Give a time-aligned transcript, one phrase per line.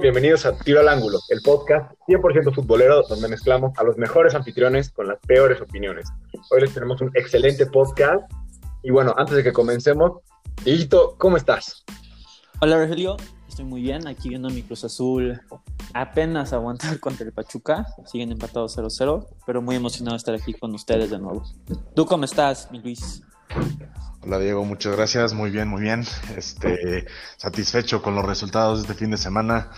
[0.00, 4.90] Bienvenidos a Tiro al Ángulo, el podcast 100% futbolero donde mezclamos a los mejores anfitriones
[4.90, 6.08] con las peores opiniones.
[6.50, 8.22] Hoy les tenemos un excelente podcast
[8.82, 10.22] y bueno, antes de que comencemos,
[10.64, 11.84] Dieguito, ¿cómo estás?
[12.60, 13.16] Hola Rogelio,
[13.48, 15.40] estoy muy bien, aquí viendo mi Cruz Azul
[15.94, 20.74] apenas aguantar contra el Pachuca, siguen empatados 0-0, pero muy emocionado de estar aquí con
[20.74, 21.44] ustedes de nuevo.
[21.94, 23.22] ¿Tú cómo estás, mi Luis?
[24.24, 26.04] Hola Diego, muchas gracias, muy bien, muy bien.
[26.36, 27.06] Este,
[27.36, 29.70] satisfecho con los resultados de este fin de semana.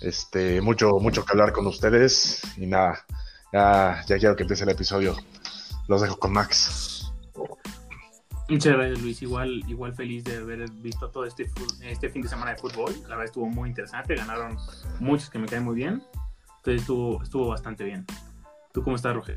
[0.00, 3.04] Este, mucho, mucho que hablar con ustedes y nada,
[3.52, 5.16] ya, ya quiero que empiece el episodio.
[5.88, 7.12] Los dejo con Max.
[8.48, 11.50] Muchas gracias Luis, igual, igual feliz de haber visto todo este,
[11.82, 12.92] este fin de semana de fútbol.
[13.02, 14.56] La verdad estuvo muy interesante, ganaron
[14.98, 16.02] muchos que me caen muy bien.
[16.58, 18.04] Entonces estuvo, estuvo bastante bien.
[18.72, 19.36] ¿Tú cómo estás, Roger?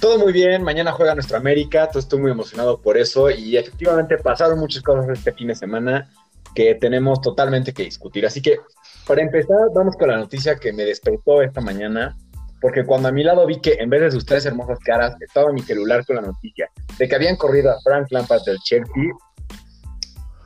[0.00, 4.18] Todo muy bien, mañana juega nuestra América, entonces estoy muy emocionado por eso y efectivamente
[4.18, 6.10] pasaron muchas cosas este fin de semana
[6.54, 8.26] que tenemos totalmente que discutir.
[8.26, 8.58] Así que
[9.06, 12.16] para empezar, vamos con la noticia que me despertó esta mañana,
[12.60, 15.52] porque cuando a mi lado vi que en vez de sus tres hermosas caras estaba
[15.52, 19.12] mi celular con la noticia de que habían corrido a Frank Lampard del Chelsea,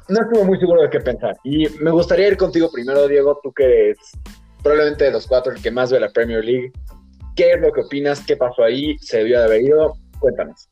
[0.09, 1.37] no estuve muy seguro de qué pensar.
[1.45, 3.99] Y me gustaría ir contigo primero, Diego, tú que eres
[4.63, 6.73] probablemente de los cuatro el que más ve la Premier League.
[7.39, 8.19] ¿Qué es lo que opinas?
[8.27, 8.99] ¿Qué pasó ahí?
[8.99, 9.97] ¿Se debió de haber ido?
[10.19, 10.69] Cuéntanos.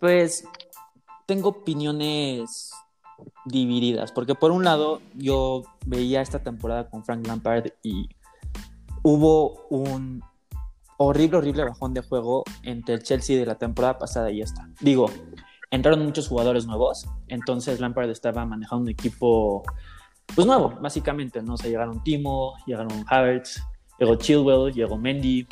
[0.00, 0.44] Pues
[1.26, 2.72] tengo opiniones
[3.44, 8.08] divididas, porque por un lado yo veía esta temporada con Frank Lampard y
[9.04, 10.24] hubo un
[10.96, 14.68] horrible, horrible bajón de juego entre el Chelsea de la temporada pasada y esta.
[14.80, 15.08] Digo,
[15.70, 19.62] entraron muchos jugadores nuevos, entonces Lampard estaba manejando un equipo
[20.34, 21.54] pues nuevo, básicamente, ¿no?
[21.54, 23.62] O sea, llegaron Timo, llegaron Havertz,
[24.00, 25.46] llegó Chilwell, llegó Mendy,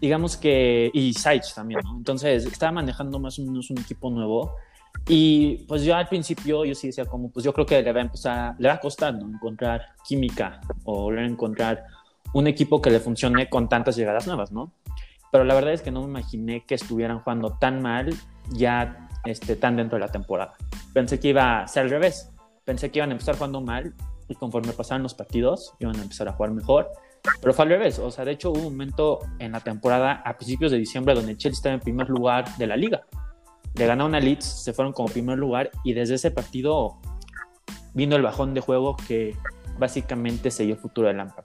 [0.00, 1.96] digamos que, y Sites también, ¿no?
[1.96, 4.54] Entonces estaba manejando más o menos un equipo nuevo.
[5.08, 8.00] Y pues yo al principio yo sí decía como, pues yo creo que le va
[8.00, 9.28] a empezar, le va a costar, ¿no?
[9.28, 11.84] Encontrar química o encontrar
[12.32, 14.72] un equipo que le funcione con tantas llegadas nuevas, ¿no?
[15.30, 18.14] Pero la verdad es que no me imaginé que estuvieran jugando tan mal
[18.52, 20.54] ya este, tan dentro de la temporada.
[20.92, 22.30] Pensé que iba a ser al revés.
[22.64, 23.94] Pensé que iban a empezar jugando mal
[24.28, 26.90] y conforme pasaran los partidos iban a empezar a jugar mejor
[27.40, 30.36] pero fue al revés, o sea, de hecho hubo un momento en la temporada a
[30.36, 33.06] principios de diciembre donde Chelsea estaba en primer lugar de la liga.
[33.74, 36.98] Le ganaron a Leeds, se fueron como primer lugar y desde ese partido
[37.94, 39.36] vino el bajón de juego que
[39.78, 41.44] básicamente selló el futuro de Lampard.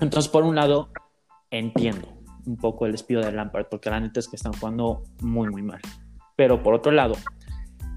[0.00, 0.90] Entonces, por un lado,
[1.50, 2.08] entiendo
[2.46, 5.62] un poco el despido de Lampard porque la neta es que están jugando muy, muy
[5.62, 5.80] mal.
[6.36, 7.14] Pero por otro lado,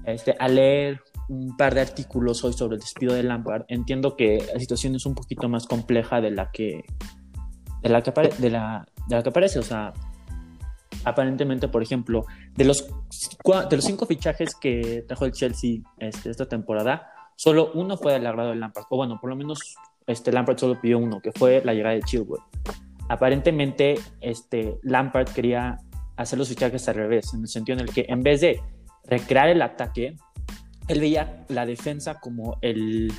[0.04, 4.44] este, al leer un par de artículos hoy sobre el despido de Lampard, entiendo que
[4.52, 6.84] la situación es un poquito más compleja de la que,
[7.82, 9.58] de la que, de la, de la que parece.
[9.58, 9.92] O sea,
[11.04, 16.46] aparentemente, por ejemplo, de los, de los cinco fichajes que trajo el Chelsea este, esta
[16.46, 18.86] temporada, solo uno fue del agrado de Lampard.
[18.90, 22.02] O bueno, por lo menos este, Lampard solo pidió uno, que fue la llegada de
[22.02, 22.42] Chilwell.
[23.08, 25.78] Aparentemente, este, Lampard quería
[26.16, 28.60] hacer los fichajes al revés, en el sentido en el que en vez de
[29.04, 30.16] recrear el ataque,
[30.88, 33.12] él veía la defensa como el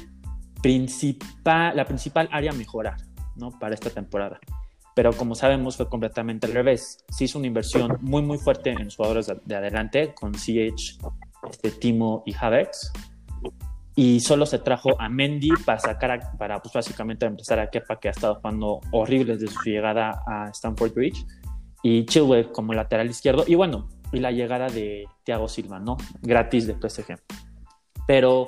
[0.61, 2.97] principal, la principal área a mejorar
[3.35, 3.51] ¿no?
[3.59, 4.39] para esta temporada.
[4.95, 7.03] Pero como sabemos fue completamente al revés.
[7.09, 10.99] Se hizo una inversión muy muy fuerte en los jugadores de, adelante con CH,
[11.49, 12.91] este, Timo y Havertz.
[13.95, 18.07] Y solo se trajo a Mendy para sacar, para pues básicamente empezar a Kepa que
[18.07, 21.25] ha estado jugando horrible desde su llegada a Stamford Bridge.
[21.83, 23.43] Y Chilwell como lateral izquierdo.
[23.47, 25.97] Y bueno, y la llegada de Thiago Silva, ¿no?
[26.21, 27.17] Gratis de PSG.
[28.07, 28.47] Pero,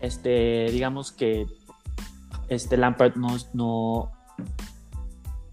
[0.00, 1.46] este, digamos que
[2.48, 4.10] este Lampard no, no,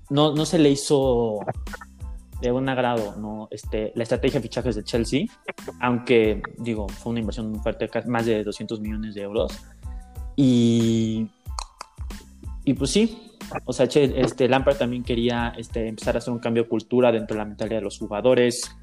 [0.10, 1.40] no, se le hizo
[2.42, 3.48] de un agrado ¿no?
[3.52, 5.26] este, la estrategia de fichajes de Chelsea,
[5.82, 9.60] aunque digo, fue una inversión fuerte, más de 200 millones de euros.
[10.36, 11.28] Y,
[12.64, 13.34] y pues sí,
[13.66, 17.36] o sea, este, Lampard también quería este, empezar a hacer un cambio de cultura dentro
[17.36, 18.76] de la mentalidad de los jugadores,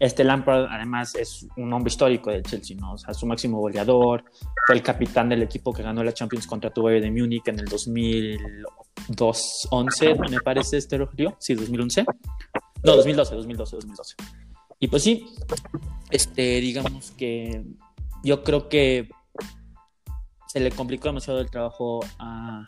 [0.00, 2.98] este Lampard además es un hombre histórico del Chelsea, ¿no?
[2.98, 4.24] Su máximo goleador,
[4.66, 7.64] fue el capitán del equipo que ganó la Champions contra tu de Múnich en el
[7.66, 12.04] 2011, me parece este Rogelio, sí, 2011.
[12.84, 14.14] No, 2012, 2012, 2012.
[14.80, 15.26] Y pues sí,
[16.10, 17.64] este, digamos que
[18.22, 19.08] yo creo que
[20.46, 22.64] se le complicó demasiado el trabajo a,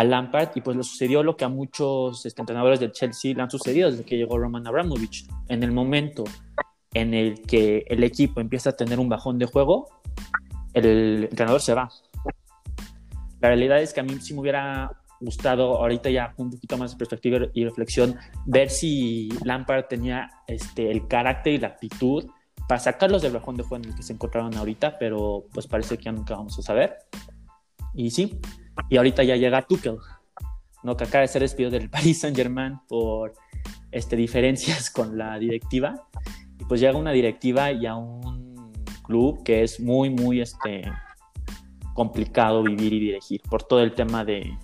[0.00, 3.50] a Lampard y pues le sucedió lo que a muchos entrenadores del Chelsea le han
[3.50, 5.26] sucedido desde que llegó Roman Abramovich.
[5.48, 6.24] En el momento
[6.94, 9.90] en el que el equipo empieza a tener un bajón de juego,
[10.72, 11.90] el entrenador se va.
[13.40, 16.92] La realidad es que a mí sí me hubiera gustado, ahorita ya un poquito más
[16.92, 18.16] de perspectiva y reflexión,
[18.46, 22.24] ver si Lampard tenía este, el carácter y la actitud
[22.66, 25.98] para sacarlos del bajón de juego en el que se encontraron ahorita, pero pues parece
[25.98, 26.96] que ya nunca vamos a saber.
[27.92, 28.40] Y sí,
[28.88, 29.98] y ahorita ya llega Tuchel,
[30.82, 30.96] ¿no?
[30.96, 33.34] que acaba de ser despedido del Paris Saint Germain por
[33.90, 36.06] este, diferencias con la directiva.
[36.58, 38.72] Y pues llega una directiva y a un
[39.02, 40.84] club que es muy, muy este,
[41.94, 44.56] complicado vivir y dirigir por todo el tema de,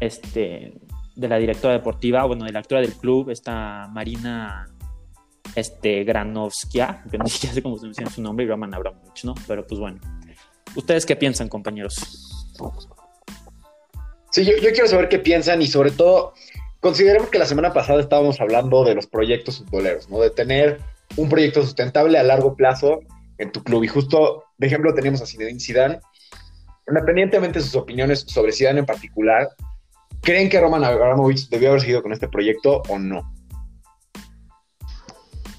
[0.00, 0.74] este,
[1.14, 4.66] de la directora deportiva, bueno, de la directora del club, esta Marina
[5.54, 9.34] este, Granovskia, que no sé cómo se menciona su nombre, y Abramovich, ¿no?
[9.46, 10.00] Pero pues bueno.
[10.74, 11.94] ¿Ustedes qué piensan, compañeros?
[14.34, 16.34] Sí, yo, quiero saber qué piensan y sobre todo,
[16.80, 20.18] consideremos que la semana pasada estábamos hablando de los proyectos futboleros, ¿no?
[20.18, 20.80] De tener
[21.16, 22.98] un proyecto sustentable a largo plazo
[23.38, 23.84] en tu club.
[23.84, 26.00] Y justo, de ejemplo, tenemos a Zinedine Zidane.
[26.88, 29.50] Independientemente de sus opiniones sobre Zidane en particular,
[30.20, 33.32] ¿creen que Roman Abramovich debió haber seguido con este proyecto o no?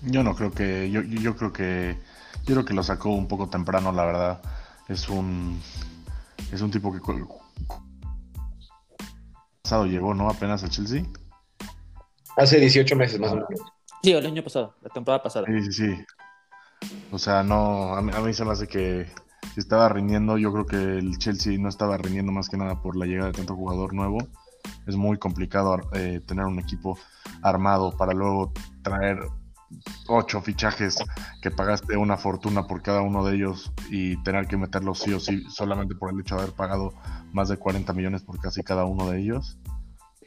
[0.01, 1.01] Yo no creo que, yo
[1.37, 1.95] creo que,
[2.43, 4.41] yo creo que lo sacó un poco temprano, la verdad.
[4.89, 5.61] Es un,
[6.51, 6.99] es un tipo que
[9.65, 10.29] pasado llegó, ¿no?
[10.29, 11.03] Apenas a Chelsea.
[12.37, 13.49] Hace 18 meses más o menos.
[14.03, 15.47] Sí, el año pasado, la temporada pasada.
[15.47, 16.89] Sí, sí, sí.
[17.11, 19.07] O sea, no, a mí, a mí se me hace que
[19.55, 22.95] si estaba rindiendo, yo creo que el Chelsea no estaba rindiendo más que nada por
[22.95, 24.19] la llegada de tanto jugador nuevo.
[24.85, 26.99] Es muy complicado eh, tener un equipo
[27.41, 28.53] armado para luego
[28.83, 29.17] traer
[30.07, 30.97] ocho fichajes
[31.41, 35.19] que pagaste una fortuna por cada uno de ellos y tener que meterlos sí o
[35.19, 36.93] sí solamente por el hecho de haber pagado
[37.33, 39.57] más de 40 millones por casi cada uno de ellos.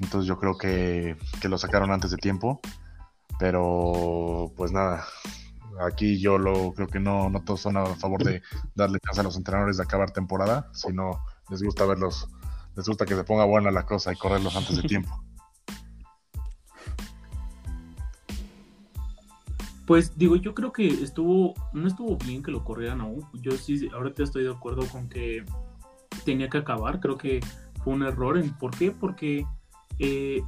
[0.01, 2.61] Entonces yo creo que, que lo sacaron antes de tiempo.
[3.39, 5.05] Pero pues nada,
[5.81, 8.43] aquí yo lo creo que no, no todos son a favor de
[8.75, 12.29] darle chance a los entrenadores de acabar temporada, sino les gusta verlos,
[12.77, 15.23] les gusta que se ponga buena la cosa y correrlos antes de tiempo.
[19.89, 23.25] Pues digo, yo creo que estuvo, no estuvo bien que lo corrieran aún.
[23.41, 25.47] Yo sí, ahorita estoy de acuerdo con que
[26.27, 27.01] tenía que acabar.
[27.01, 27.41] Creo que
[27.83, 28.39] fue un error.
[28.61, 28.91] ¿Por qué?
[28.91, 29.47] Porque
[29.99, 30.43] eh,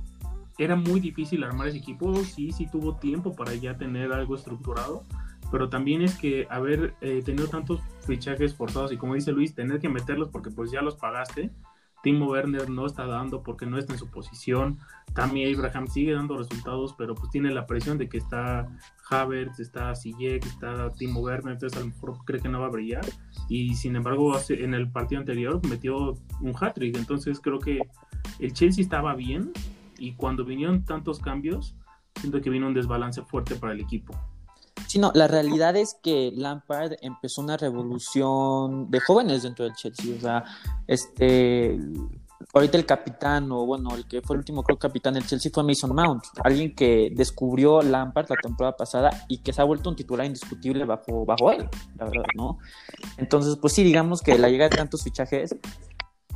[0.58, 2.14] era muy difícil armar ese equipo.
[2.22, 5.04] Sí, sí tuvo tiempo para ya tener algo estructurado.
[5.50, 9.80] Pero también es que haber eh, tenido tantos fichajes forzados y como dice Luis, tener
[9.80, 11.50] que meterlos porque pues ya los pagaste
[12.02, 14.78] Timo Werner no está dando porque no está en su posición.
[15.14, 18.68] Tammy Abraham sigue dando resultados, pero pues tiene la presión de que está
[19.10, 22.70] Havertz, está Sijek, está Timo Werner, entonces a lo mejor cree que no va a
[22.70, 23.04] brillar.
[23.48, 26.96] Y sin embargo, en el partido anterior metió un hat-trick.
[26.96, 27.80] Entonces creo que
[28.38, 29.52] el Chelsea estaba bien
[29.98, 31.76] y cuando vinieron tantos cambios,
[32.16, 34.14] siento que vino un desbalance fuerte para el equipo.
[34.86, 40.14] Sí, no, la realidad es que Lampard empezó una revolución de jóvenes dentro del Chelsea.
[40.16, 40.44] O sea,
[40.86, 41.78] este,
[42.52, 45.62] ahorita el capitán, o bueno, el que fue el último creo capitán del Chelsea fue
[45.62, 49.96] Mason Mount, alguien que descubrió Lampard la temporada pasada y que se ha vuelto un
[49.96, 52.58] titular indiscutible bajo, bajo él, la verdad, ¿no?
[53.16, 55.54] Entonces, pues sí, digamos que la llegada de tantos fichajes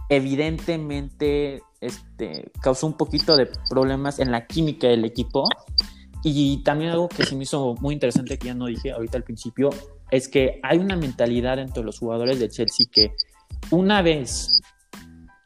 [0.08, 5.44] evidentemente este, causó un poquito de problemas en la química del equipo
[6.24, 9.24] y también algo que se me hizo muy interesante que ya no dije ahorita al
[9.24, 9.68] principio
[10.10, 13.12] es que hay una mentalidad entre los jugadores de Chelsea que
[13.70, 14.62] una vez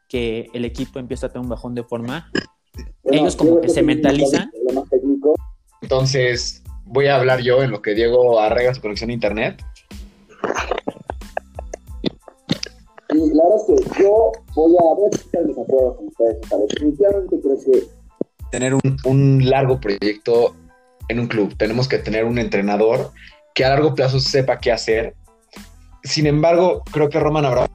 [0.09, 2.31] que el equipo empieza a tener un bajón de forma,
[3.05, 4.51] ellos como que se mentalizan.
[5.83, 9.63] Entonces, voy a hablar yo en lo que Diego arregla su conexión a internet.
[13.11, 16.39] Y la verdad es que yo voy a ver si están desacuerdo con ustedes.
[16.69, 17.87] Definitivamente creo que
[18.51, 20.55] tener un, un largo proyecto
[21.09, 21.57] en un club.
[21.57, 23.13] Tenemos que tener un entrenador
[23.55, 25.15] que a largo plazo sepa qué hacer.
[26.05, 27.69] Sin embargo, creo que Roman habrá.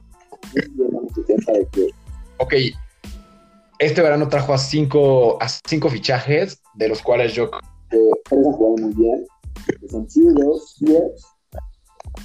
[2.38, 2.54] Ok,
[3.78, 7.50] este verano trajo a cinco, a cinco fichajes, de los cuales yo.
[7.90, 9.26] tres han jugado muy bien,
[9.66, 10.76] que son chidos,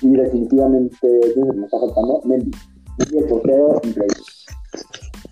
[0.01, 2.51] y definitivamente me está faltando Mendy.
[3.11, 4.15] Y el portero, increíble.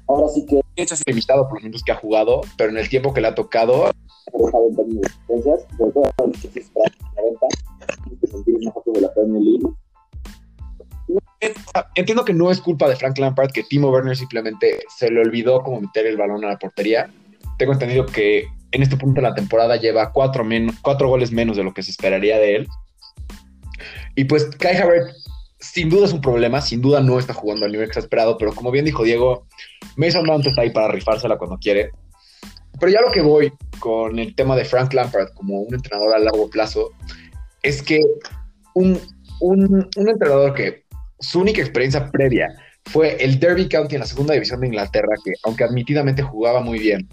[0.08, 0.62] Ahora sí que.
[0.76, 3.36] Es limitado por los minutos que ha jugado, pero en el tiempo que le ha
[3.36, 3.92] tocado,
[4.34, 7.48] dejado en términos de asistencias, sobre todo a los que se esperan 90,
[8.22, 9.68] que sentir nosotros de la Premier League.
[11.96, 15.62] Entiendo que no es culpa de Frank Lampard que Timo Werner simplemente se le olvidó
[15.62, 17.10] cómo meter el balón a la portería.
[17.58, 21.58] Tengo entendido que en este punto de la temporada lleva cuatro, menos, cuatro goles menos
[21.58, 22.68] de lo que se esperaría de él.
[24.16, 25.28] Y pues Kai Havertz
[25.60, 28.54] sin duda es un problema, sin duda no está jugando al nivel que esperado, pero
[28.54, 29.48] como bien dijo Diego,
[29.96, 31.92] Mason Mount está ahí para rifársela cuando quiere.
[32.80, 36.20] Pero ya lo que voy con el tema de Frank Lampard como un entrenador a
[36.20, 36.92] largo plazo
[37.64, 38.00] es que
[38.76, 39.00] un,
[39.40, 40.84] un, un entrenador que
[41.20, 42.48] su única experiencia previa
[42.86, 46.80] fue el Derby County en la segunda división de Inglaterra, que aunque admitidamente jugaba muy
[46.80, 47.10] bien,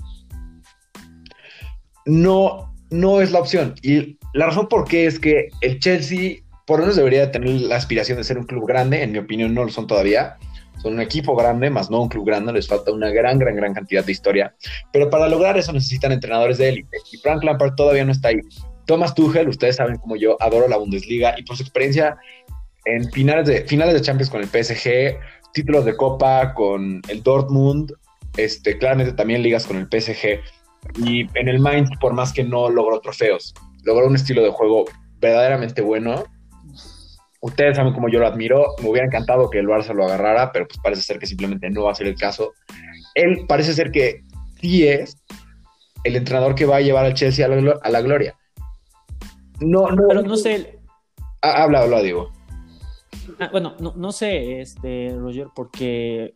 [2.07, 3.75] no, no es la opción.
[3.83, 7.77] Y la razón por qué es que el Chelsea por lo menos debería tener la
[7.77, 9.03] aspiración de ser un club grande.
[9.03, 10.37] En mi opinión, no lo son todavía.
[10.83, 12.53] Son un equipo grande, más no un club grande.
[12.53, 14.55] Les falta una gran, gran, gran cantidad de historia.
[14.93, 16.97] Pero para lograr eso necesitan entrenadores de élite.
[17.13, 18.41] Y Frank Lampard todavía no está ahí.
[18.87, 22.19] Thomas Tuchel, ustedes saben como yo, adoro la Bundesliga y por su experiencia
[22.85, 25.19] en finales de, finales de Champions con el PSG,
[25.53, 27.93] títulos de Copa con el Dortmund,
[28.37, 30.41] este, claramente también ligas con el PSG.
[31.03, 33.55] Y en el Mainz, por más que no logró trofeos,
[33.85, 34.85] logró un estilo de juego
[35.19, 36.25] verdaderamente bueno.
[37.45, 38.69] Ustedes saben cómo yo lo admiro.
[38.83, 41.85] Me hubiera encantado que el Barça lo agarrara, pero pues parece ser que simplemente no
[41.85, 42.55] va a ser el caso.
[43.15, 44.23] Él parece ser que
[44.63, 45.23] sí es
[46.05, 48.35] el entrenador que va a llevar al Chelsea a la, a la gloria.
[49.61, 50.05] No, no.
[50.09, 50.79] Pero no sé.
[51.43, 52.33] Ah, habla, habla, digo.
[53.39, 56.35] Ah, bueno, no, no sé, este, Roger, porque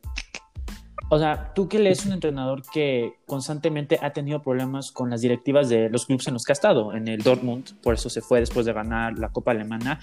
[1.10, 5.70] o sea, tú que lees un entrenador que constantemente ha tenido problemas con las directivas
[5.70, 8.40] de los clubes en los que ha estado, en el Dortmund, por eso se fue
[8.40, 10.00] después de ganar la Copa Alemana,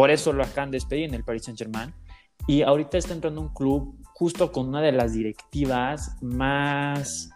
[0.00, 1.92] por eso lo acaban de despedir en el Paris Saint-Germain,
[2.46, 7.28] y ahorita está entrando un club justo con una de las directivas más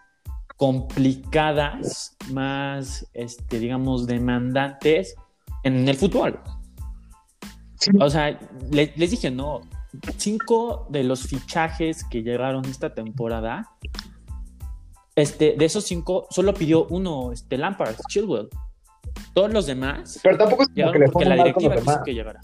[0.56, 5.14] complicadas, más, este, digamos, demandantes
[5.62, 6.40] en el fútbol.
[8.00, 8.40] O sea,
[8.71, 9.61] les dije, no,
[10.16, 13.76] cinco de los fichajes que llegaron esta temporada,
[15.16, 18.49] este, de esos cinco, solo pidió uno, este, Lampard, Chilwell.
[19.35, 20.21] Todos los demás.
[20.23, 22.41] Pero tampoco es como que le porque la directiva quiso que llegara.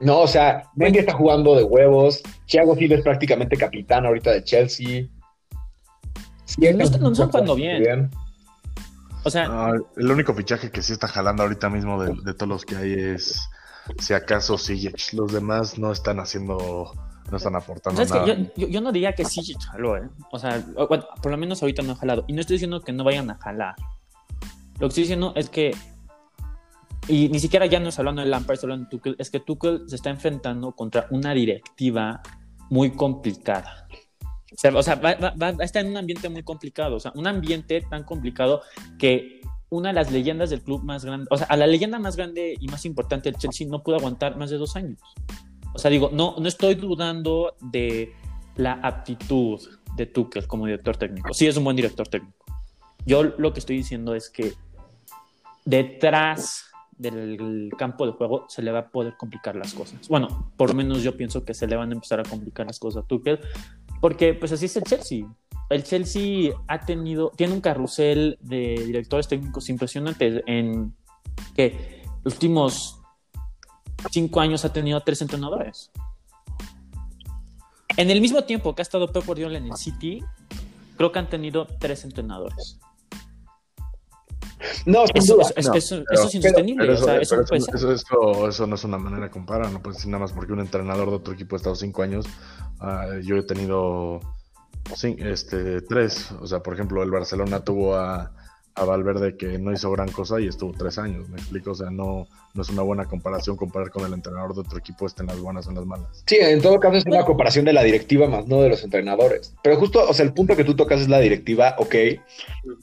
[0.00, 2.22] No, o sea, Mendy está jugando de huevos.
[2.46, 5.06] Thiago Silva es prácticamente capitán ahorita de Chelsea.
[6.56, 8.10] no, están, jugando bien.
[9.24, 12.64] O sea, el único fichaje que sí está jalando ahorita mismo de, de todos los
[12.64, 13.50] que hay es
[13.98, 16.92] si acaso sí, los demás no están haciendo,
[17.30, 18.36] no están aportando nada.
[18.56, 20.08] yo, no diría que sí jaló, ¿eh?
[20.30, 22.24] O sea, por lo menos ahorita no ha jalado.
[22.28, 23.74] Y no estoy diciendo que no vayan a jalar.
[24.80, 25.76] Lo que estoy diciendo es que,
[27.06, 29.82] y ni siquiera ya no es hablando de Lampard, solo en Tuchel, es que Tuchel
[29.86, 32.22] se está enfrentando contra una directiva
[32.70, 33.86] muy complicada.
[34.74, 37.82] O sea, va, va, va, estar en un ambiente muy complicado, o sea, un ambiente
[37.90, 38.62] tan complicado
[38.98, 42.16] que una de las leyendas del club más grande, o sea, a la leyenda más
[42.16, 44.98] grande y más importante del Chelsea no pudo aguantar más de dos años.
[45.74, 48.14] O sea, digo, no, no estoy dudando de
[48.56, 49.60] la aptitud
[49.94, 51.34] de Tuchel como director técnico.
[51.34, 52.44] Sí es un buen director técnico.
[53.06, 54.52] Yo lo que estoy diciendo es que
[55.64, 60.08] detrás del campo de juego se le va a poder complicar las cosas.
[60.08, 62.78] Bueno, por lo menos yo pienso que se le van a empezar a complicar las
[62.78, 63.40] cosas a Tuchel,
[64.00, 65.26] porque pues así es el Chelsea
[65.70, 70.94] el Chelsea ha tenido, tiene un carrusel de directores técnicos impresionantes en
[71.54, 73.00] que los últimos
[74.10, 75.92] cinco años ha tenido tres entrenadores.
[77.96, 80.24] En el mismo tiempo que ha estado Pep Guardiola en el City,
[80.96, 82.80] creo que han tenido tres entrenadores.
[84.86, 85.50] No, eso, duda.
[85.56, 86.92] Eso, es insostenible.
[86.92, 87.20] eso,
[88.48, 89.70] eso, no es una manera de comparar.
[89.70, 92.26] No puedes decir nada más porque un entrenador de otro equipo ha estado cinco años.
[92.78, 94.20] Ah, yo he tenido
[94.94, 96.32] Sí, este, tres.
[96.40, 98.32] O sea, por ejemplo, el Barcelona tuvo a,
[98.80, 101.72] a, Valverde que no hizo gran cosa y estuvo tres años, ¿me explico?
[101.72, 105.06] O sea, no, no es una buena comparación comparar con el entrenador de otro equipo,
[105.06, 106.24] esté en las buenas o en las malas.
[106.26, 109.54] Sí, en todo caso es una comparación de la directiva más no de los entrenadores.
[109.62, 111.94] Pero justo, o sea, el punto que tú tocas es la directiva, ok.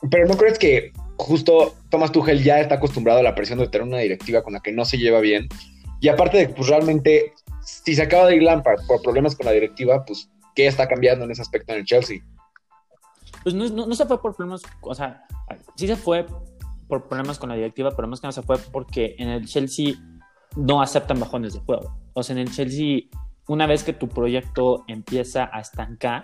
[0.10, 3.88] Pero ¿no crees que justo Thomas Tuchel ya está acostumbrado a la presión de tener
[3.88, 5.48] una directiva con la que no se lleva bien?
[6.00, 9.48] Y aparte de que, pues realmente, si se acaba de ir Lampard por problemas con
[9.48, 12.18] la directiva, pues ¿Qué está cambiando en ese aspecto en el Chelsea?
[13.44, 15.26] Pues no, no, se fue por problemas, o sea,
[15.76, 16.26] sí se fue
[16.88, 19.96] por problemas con la directiva, pero más que no se fue porque en el Chelsea
[20.56, 21.98] no aceptan bajones de juego.
[22.14, 23.02] O sea, en el Chelsea,
[23.48, 26.24] una vez que tu proyecto empieza a estancar,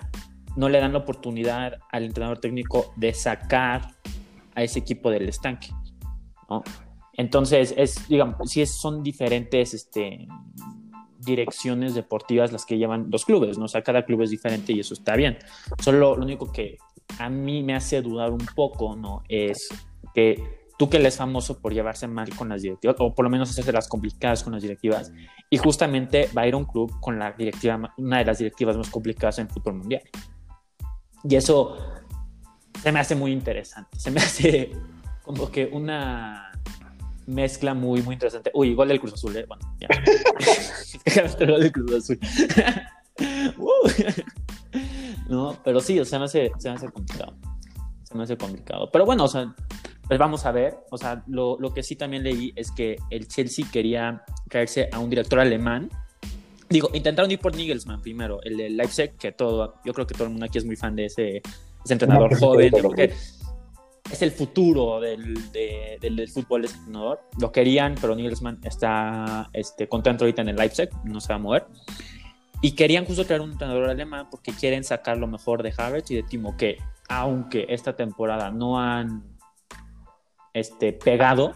[0.55, 3.95] no le dan la oportunidad al entrenador técnico de sacar
[4.55, 5.69] a ese equipo del estanque.
[6.49, 6.63] ¿no?
[7.13, 10.27] Entonces, es, digamos, sí son diferentes este,
[11.19, 13.65] direcciones deportivas las que llevan los clubes, ¿no?
[13.65, 15.37] O sea, cada club es diferente y eso está bien.
[15.79, 16.77] Solo lo único que
[17.19, 19.23] a mí me hace dudar un poco, ¿no?
[19.27, 19.69] Es
[20.13, 23.49] que tú que es famoso por llevarse mal con las directivas, o por lo menos
[23.49, 25.11] hacerse las complicadas con las directivas,
[25.49, 28.77] y justamente va a ir a un club con la directiva, una de las directivas
[28.77, 30.01] más complicadas en el fútbol mundial.
[31.23, 31.77] Y eso
[32.81, 34.71] se me hace muy interesante, se me hace
[35.23, 36.51] como que una
[37.27, 38.51] mezcla muy, muy interesante.
[38.53, 39.45] Uy, gol del Cruz Azul, ¿eh?
[39.47, 39.87] Bueno, ya.
[41.45, 42.19] gol del Cruz Azul.
[43.59, 43.87] Uh.
[45.33, 47.33] No, pero sí, o sea, me hace, se me hace complicado.
[48.03, 48.89] Se me hace complicado.
[48.91, 49.55] Pero bueno, o sea,
[50.07, 50.77] pues vamos a ver.
[50.91, 54.99] O sea, lo, lo que sí también leí es que el Chelsea quería caerse a
[54.99, 55.89] un director alemán.
[56.69, 60.25] Digo, intentaron ir por Nigelsmann primero, el de Leipzig, que todo, yo creo que todo
[60.25, 61.41] el mundo aquí es muy fan de ese,
[61.83, 62.71] ese entrenador joven.
[62.81, 63.13] Porque,
[64.11, 67.21] es el futuro del, de- del, del fútbol de ese entrenador.
[67.39, 71.39] Lo querían, pero Nagelsmann está este, contento ahorita en el Leipzig, no se va a
[71.39, 71.65] mover.
[72.63, 76.15] Y querían justo traer un entrenador alemán porque quieren sacar lo mejor de Havertz y
[76.15, 76.77] de Timo, que
[77.09, 79.21] aunque esta temporada no han
[80.53, 81.53] este, pegado,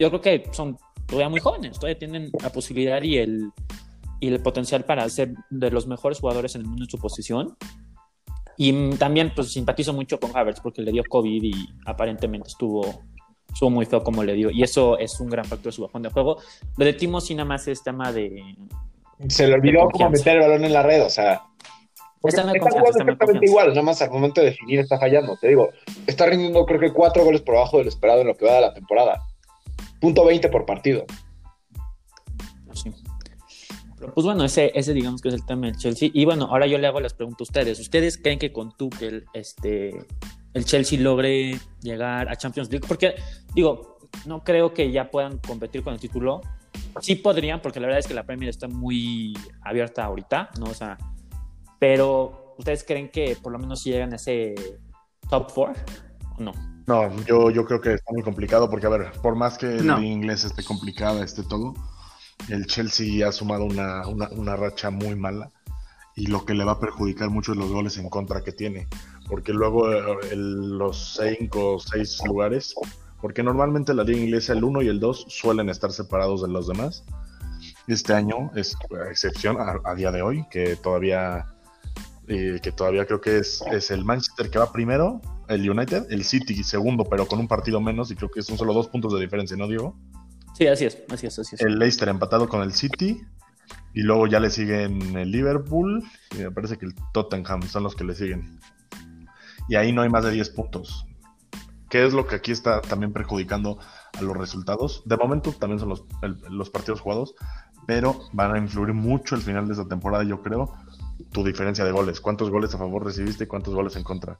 [0.00, 0.76] yo creo que son
[1.06, 3.52] todavía muy jóvenes, todavía tienen la posibilidad y el,
[4.18, 7.56] y el potencial para ser de los mejores jugadores en el mundo en su posición.
[8.56, 13.04] Y también pues simpatizo mucho con Havertz porque le dio COVID y aparentemente estuvo,
[13.48, 14.50] estuvo muy feo como le dio.
[14.50, 16.38] Y eso es un gran factor de su bajón de juego.
[16.76, 18.56] Lo de Timo sí nada más es tema de...
[19.28, 21.42] Se le olvidó cómo meter el balón en la red, o sea.
[22.22, 25.38] Está jugando está exactamente igual, nada más al momento de definir está fallando.
[25.38, 25.70] Te digo,
[26.06, 28.54] está rindiendo creo que cuatro goles por abajo de lo esperado en lo que va
[28.54, 29.22] de la temporada.
[30.00, 31.06] Punto 20 por partido.
[32.74, 32.92] Sí.
[33.98, 36.10] Pero, pues bueno, ese, ese digamos que es el tema del Chelsea.
[36.12, 37.80] Y bueno, ahora yo le hago las preguntas a ustedes.
[37.80, 40.06] ¿Ustedes creen que con Tuchel este,
[40.54, 42.86] el Chelsea logre llegar a Champions League?
[42.86, 43.14] Porque,
[43.54, 46.40] digo, no creo que ya puedan competir con el título.
[47.00, 49.32] Sí podrían, porque la verdad es que la Premier está muy
[49.62, 50.66] abierta ahorita, ¿no?
[50.66, 50.98] O sea,
[51.78, 54.54] pero ¿ustedes creen que por lo menos llegan a ese
[55.28, 55.82] top 4
[56.38, 56.52] o no?
[56.86, 59.98] No, yo, yo creo que está muy complicado porque, a ver, por más que No.
[59.98, 61.74] el inglés esté complicada, esté todo,
[62.48, 65.50] el Chelsea ha sumado una, una, una racha muy mala
[66.16, 68.88] y lo que le va a perjudicar mucho es los goles en contra que tiene.
[69.28, 72.74] Porque luego eh, el- los cinco o seis lugares,
[73.20, 76.66] porque normalmente la liga inglesa el 1 y el 2 suelen estar separados de los
[76.66, 77.04] demás.
[77.86, 78.76] Este año es
[79.10, 81.46] excepción a, a día de hoy, que todavía,
[82.28, 86.24] eh, que todavía creo que es, es el Manchester que va primero, el United, el
[86.24, 89.20] City segundo, pero con un partido menos, y creo que son solo dos puntos de
[89.20, 89.96] diferencia, ¿no, Diego?
[90.56, 91.60] Sí, así es, así es, así es.
[91.60, 93.20] El Leicester empatado con el City,
[93.94, 96.04] y luego ya le siguen el Liverpool,
[96.36, 98.60] y me parece que el Tottenham son los que le siguen.
[99.68, 101.06] Y ahí no hay más de 10 puntos.
[101.90, 103.78] ¿Qué es lo que aquí está también perjudicando
[104.16, 105.02] a los resultados?
[105.06, 107.34] De momento también son los, partidos jugados,
[107.84, 110.72] pero van a influir mucho el final de esta temporada, yo creo,
[111.32, 112.20] tu diferencia de goles.
[112.20, 114.38] ¿Cuántos goles a favor recibiste y cuántos goles en contra?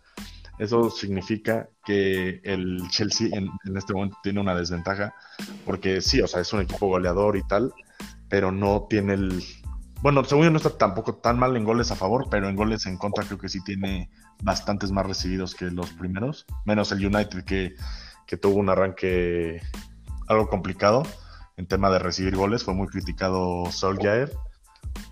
[0.61, 5.13] Eso significa que el Chelsea en este momento tiene una desventaja,
[5.67, 7.75] porque sí, o sea, es un equipo goleador y tal,
[8.29, 9.43] pero no tiene el...
[10.03, 12.87] Bueno, según yo no está tampoco tan mal en goles a favor, pero en goles
[12.87, 14.11] en contra creo que sí tiene
[14.43, 17.75] bastantes más recibidos que los primeros, menos el United que,
[18.27, 19.61] que tuvo un arranque
[20.27, 21.03] algo complicado
[21.59, 24.33] en tema de recibir goles, fue muy criticado Solskjaer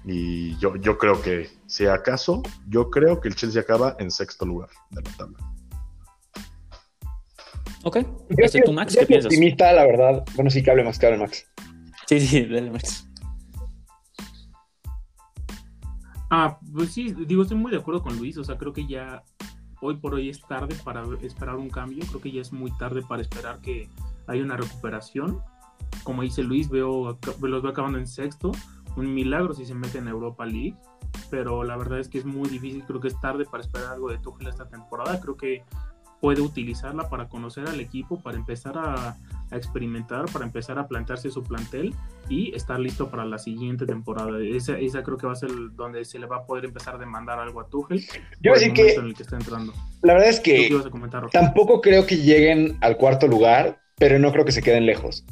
[0.04, 4.46] y yo, yo creo que si acaso, yo creo que el Chelsea acaba en sexto
[4.46, 5.38] lugar de la tabla.
[7.84, 7.98] Ok.
[8.30, 9.26] Yo Este, ¿Tú, Max, yo qué soy piensas?
[9.26, 10.24] optimista, la verdad.
[10.34, 11.46] Bueno, sí que hable más que hable Max.
[12.06, 13.07] Sí, sí, dale, Max.
[16.30, 18.36] Ah, pues sí, digo, estoy muy de acuerdo con Luis.
[18.38, 19.22] O sea, creo que ya
[19.80, 22.04] hoy por hoy es tarde para esperar un cambio.
[22.06, 23.88] Creo que ya es muy tarde para esperar que
[24.26, 25.40] haya una recuperación.
[26.04, 28.52] Como dice Luis, veo los veo acabando en sexto.
[28.96, 30.76] Un milagro si se mete en Europa League.
[31.30, 32.84] Pero la verdad es que es muy difícil.
[32.84, 35.20] Creo que es tarde para esperar algo de Tuchel esta temporada.
[35.20, 35.64] Creo que
[36.20, 39.16] puede utilizarla para conocer al equipo, para empezar a,
[39.50, 41.94] a experimentar, para empezar a plantearse su plantel
[42.28, 44.38] y estar listo para la siguiente temporada.
[44.42, 46.98] Esa, esa creo que va a ser donde se le va a poder empezar a
[46.98, 48.04] demandar algo a Tuchel.
[48.40, 49.72] Yo decir que en el que está entrando.
[50.02, 54.18] la verdad es ¿Tú qué que comentar, tampoco creo que lleguen al cuarto lugar, pero
[54.18, 55.24] no creo que se queden lejos.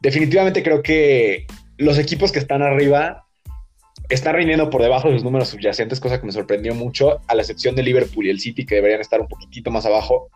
[0.00, 1.46] Definitivamente creo que
[1.78, 3.23] los equipos que están arriba
[4.08, 7.42] están rindiendo por debajo de sus números subyacentes, cosa que me sorprendió mucho, a la
[7.42, 10.28] excepción de Liverpool y el City, que deberían estar un poquitito más abajo.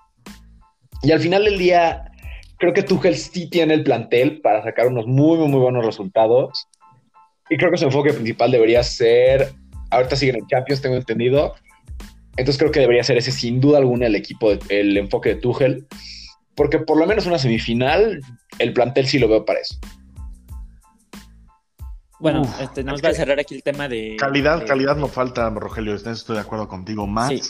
[1.03, 2.11] Y al final del día,
[2.59, 6.67] creo que Tuchel sí tiene el plantel para sacar unos muy, muy, muy buenos resultados.
[7.51, 9.53] Y creo que su enfoque principal debería ser,
[9.91, 11.55] ahorita siguen en Champions, tengo entendido.
[12.37, 15.87] Entonces creo que debería ser ese sin duda alguna el equipo, el enfoque de Tuchel.
[16.55, 18.21] Porque por lo menos una semifinal,
[18.59, 19.79] el plantel sí lo veo para eso.
[22.21, 24.17] Bueno, Uf, este, para que cerrar aquí el tema de.
[24.19, 27.07] Calidad, de- calidad no falta, Rogelio, estoy de acuerdo contigo.
[27.07, 27.41] Más, Sí,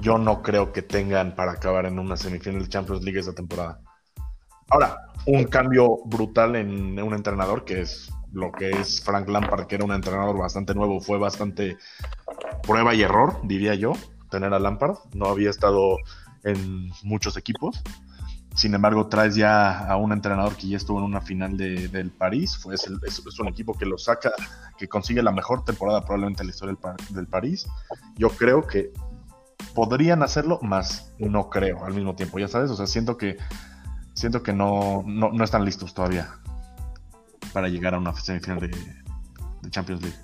[0.00, 3.80] yo no creo que tengan para acabar en una semifinal de Champions League esta temporada.
[4.68, 4.96] Ahora,
[5.26, 9.84] un cambio brutal en un entrenador que es lo que es Frank Lampard, que era
[9.84, 11.76] un entrenador bastante nuevo, fue bastante
[12.62, 13.92] prueba y error, diría yo,
[14.30, 14.96] tener a Lampard.
[15.14, 15.96] No había estado
[16.44, 17.82] en muchos equipos.
[18.54, 22.10] Sin embargo, traes ya a un entrenador que ya estuvo en una final de- del
[22.10, 22.56] París.
[22.56, 22.86] Fue, es,
[23.40, 24.30] un equipo que lo saca,
[24.76, 27.66] que consigue la mejor temporada probablemente en la historia del, Pa- del París.
[28.16, 28.92] Yo creo que
[29.74, 32.70] podrían hacerlo, más no creo al mismo tiempo, ya sabes.
[32.70, 33.38] O sea, siento que
[34.14, 36.28] siento que no, no, no están listos todavía
[37.52, 38.70] para llegar a una semifinal de,
[39.70, 40.16] Champions League.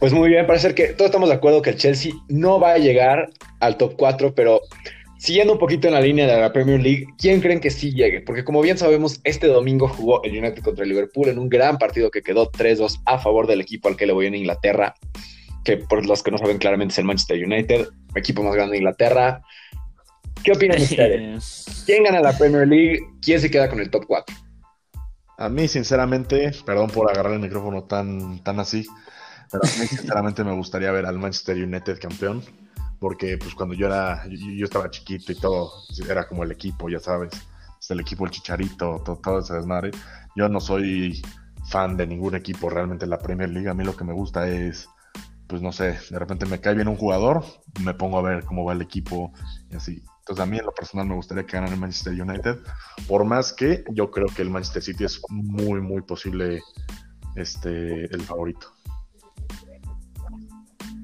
[0.00, 2.78] Pues muy bien, parece que todos estamos de acuerdo que el Chelsea no va a
[2.78, 4.60] llegar al top 4, pero
[5.18, 8.20] Siguiendo un poquito en la línea de la Premier League, ¿quién creen que sí llegue?
[8.20, 11.76] Porque como bien sabemos, este domingo jugó el United contra el Liverpool en un gran
[11.76, 14.94] partido que quedó 3-2 a favor del equipo al que le voy en Inglaterra,
[15.64, 18.78] que por los que no saben claramente es el Manchester United, equipo más grande de
[18.78, 19.42] Inglaterra.
[20.44, 21.82] ¿Qué opinan ustedes?
[21.84, 23.00] ¿Quién gana la Premier League?
[23.20, 24.36] ¿Quién se queda con el top 4?
[25.38, 28.86] A mí, sinceramente, perdón por agarrar el micrófono tan, tan así,
[29.50, 32.44] pero a mí, sinceramente, me gustaría ver al Manchester United campeón
[32.98, 35.70] porque pues cuando yo era, yo, estaba chiquito y todo,
[36.08, 37.32] era como el equipo, ya sabes,
[37.80, 39.90] es el equipo el chicharito, todo, todo ese desmadre.
[40.34, 41.22] Yo no soy
[41.68, 44.48] fan de ningún equipo realmente en la Premier League, a mí lo que me gusta
[44.48, 44.88] es,
[45.46, 47.44] pues no sé, de repente me cae bien un jugador,
[47.82, 49.32] me pongo a ver cómo va el equipo
[49.70, 50.02] y así.
[50.20, 52.58] Entonces a mí en lo personal me gustaría que ganara el Manchester United,
[53.06, 56.60] por más que yo creo que el Manchester City es muy, muy posible
[57.34, 58.72] este, el favorito.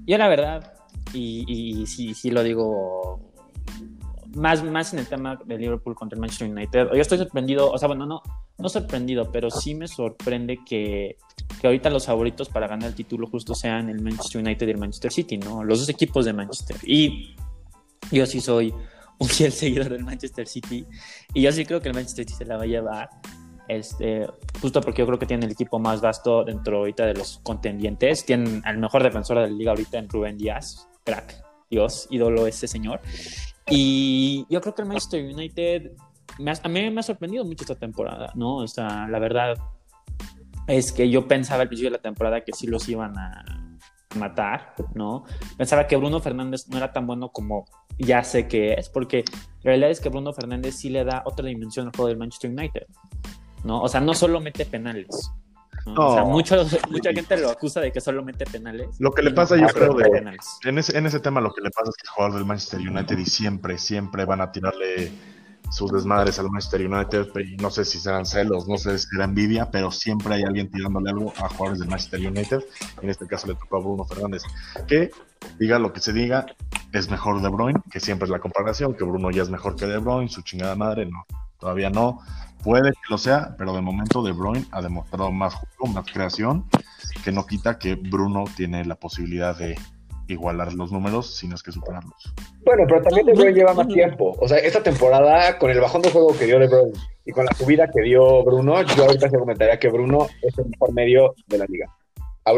[0.06, 0.73] Yo la verdad,
[1.14, 3.20] y, y sí, sí lo digo
[4.36, 6.88] más, más en el tema de Liverpool contra el Manchester United.
[6.92, 8.22] Yo estoy sorprendido, o sea, bueno, no,
[8.58, 11.16] no sorprendido, pero sí me sorprende que,
[11.60, 14.78] que ahorita los favoritos para ganar el título justo sean el Manchester United y el
[14.78, 15.64] Manchester City, ¿no?
[15.64, 16.76] Los dos equipos de Manchester.
[16.84, 17.36] Y
[18.10, 18.74] yo sí soy
[19.18, 20.86] un fiel seguidor del Manchester City
[21.32, 23.08] y yo sí creo que el Manchester City se la va a llevar.
[23.66, 24.26] Este,
[24.60, 28.26] justo porque yo creo que tiene el equipo más vasto dentro ahorita de los contendientes.
[28.26, 32.66] Tienen al mejor defensor de la liga ahorita en Rubén Díaz crack, Dios, ídolo ese
[32.66, 33.00] señor.
[33.68, 35.92] Y yo creo que el Manchester United
[36.62, 38.56] a mí me ha sorprendido mucho esta temporada, ¿no?
[38.56, 39.56] O sea, la verdad
[40.66, 43.44] es que yo pensaba al principio de la temporada que sí los iban a
[44.16, 45.24] matar, ¿no?
[45.56, 47.66] Pensaba que Bruno Fernández no era tan bueno como
[47.98, 49.24] ya sé que es, porque
[49.62, 52.50] la realidad es que Bruno Fernández sí le da otra dimensión al juego del Manchester
[52.50, 52.86] United,
[53.64, 53.82] ¿no?
[53.82, 55.30] O sea, no solo mete penales,
[55.86, 58.88] o sea, mucha gente lo acusa de que solo mete penales.
[58.98, 61.70] Lo que le pasa, yo creo, de, en, ese, en ese tema lo que le
[61.70, 65.12] pasa es que el jugador del Manchester United y siempre, siempre van a tirarle
[65.70, 67.28] sus desmadres al Manchester United.
[67.40, 70.70] Y no sé si serán celos, no sé si será envidia, pero siempre hay alguien
[70.70, 72.64] tirándole algo a jugadores del Manchester United.
[73.02, 74.42] En este caso le tocó a Bruno Fernández.
[74.86, 75.10] Que
[75.58, 76.46] diga lo que se diga,
[76.92, 79.86] es mejor De Bruyne, que siempre es la comparación, que Bruno ya es mejor que
[79.86, 81.24] De Bruyne, su chingada madre, no,
[81.58, 82.20] todavía no.
[82.64, 86.64] Puede que lo sea, pero de momento De Bruyne ha demostrado más juego, más creación,
[87.22, 89.76] que no quita que Bruno tiene la posibilidad de
[90.28, 92.32] igualar los números, sino es que superarlos.
[92.64, 94.34] Bueno, pero también De Bruyne lleva más tiempo.
[94.40, 96.92] O sea, esta temporada, con el bajón de juego que dio De Bruyne
[97.26, 100.66] y con la subida que dio Bruno, yo ahorita se comentaría que Bruno es el
[100.70, 101.86] mejor medio de la liga.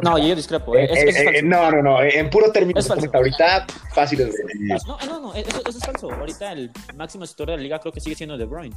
[0.03, 0.77] No, yo discrepo.
[0.77, 0.85] ¿eh?
[0.85, 2.03] Eh, eh, no, no, no.
[2.03, 2.81] En puro término,
[3.12, 5.35] ahorita fácil es No, no, no.
[5.35, 6.11] Eso, eso, es falso.
[6.11, 8.75] Ahorita el máximo sector de la liga creo que sigue siendo De Bruyne.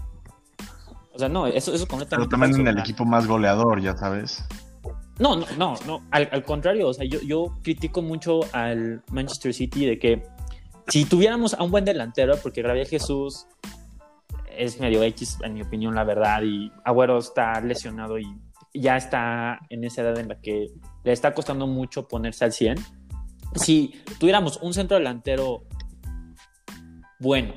[1.19, 2.29] O sea, no, eso, eso completamente.
[2.29, 4.41] Pero también en el equipo más goleador, ya sabes.
[5.17, 6.01] No, no, no, no.
[6.11, 10.23] Al, contrario, o sea, yo, yo critico mucho al Manchester City de que
[10.87, 13.47] si tuviéramos a un buen delantero, porque Gabriel Jesús
[14.57, 18.25] es medio X, en mi opinión, la verdad, y Agüero está lesionado y
[18.73, 20.67] ya está en esa edad en la que
[21.03, 22.77] le está costando mucho ponerse al 100.
[23.55, 25.65] Si tuviéramos un centro delantero
[27.19, 27.53] bueno,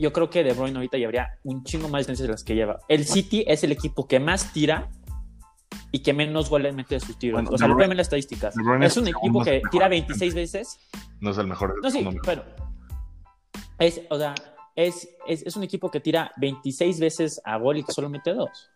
[0.00, 2.80] yo creo que De Bruyne ahorita llevaría un chingo más distancias de las que lleva.
[2.88, 4.90] El City es el equipo que más tira
[5.92, 7.42] y que menos goles mete de sus tiros.
[7.50, 8.54] o sea, lo las estadísticas.
[8.80, 10.78] Es un equipo que tira 26 veces.
[11.20, 11.74] No es el mejor.
[11.82, 12.44] No, sí, pero.
[13.78, 14.34] Es, o sea,
[14.76, 18.34] es, es, es, un equipo que tira 26 veces a gol y que solo mete
[18.34, 18.70] dos.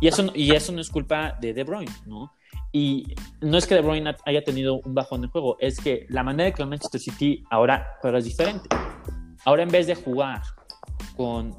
[0.00, 2.32] Y eso, y eso no es culpa de De Bruyne, ¿no?
[2.72, 6.22] Y no es que De Bruyne haya tenido un bajón de juego, es que la
[6.22, 8.68] manera que el Manchester City ahora juega es diferente.
[9.44, 10.42] Ahora en vez de jugar
[11.16, 11.54] con,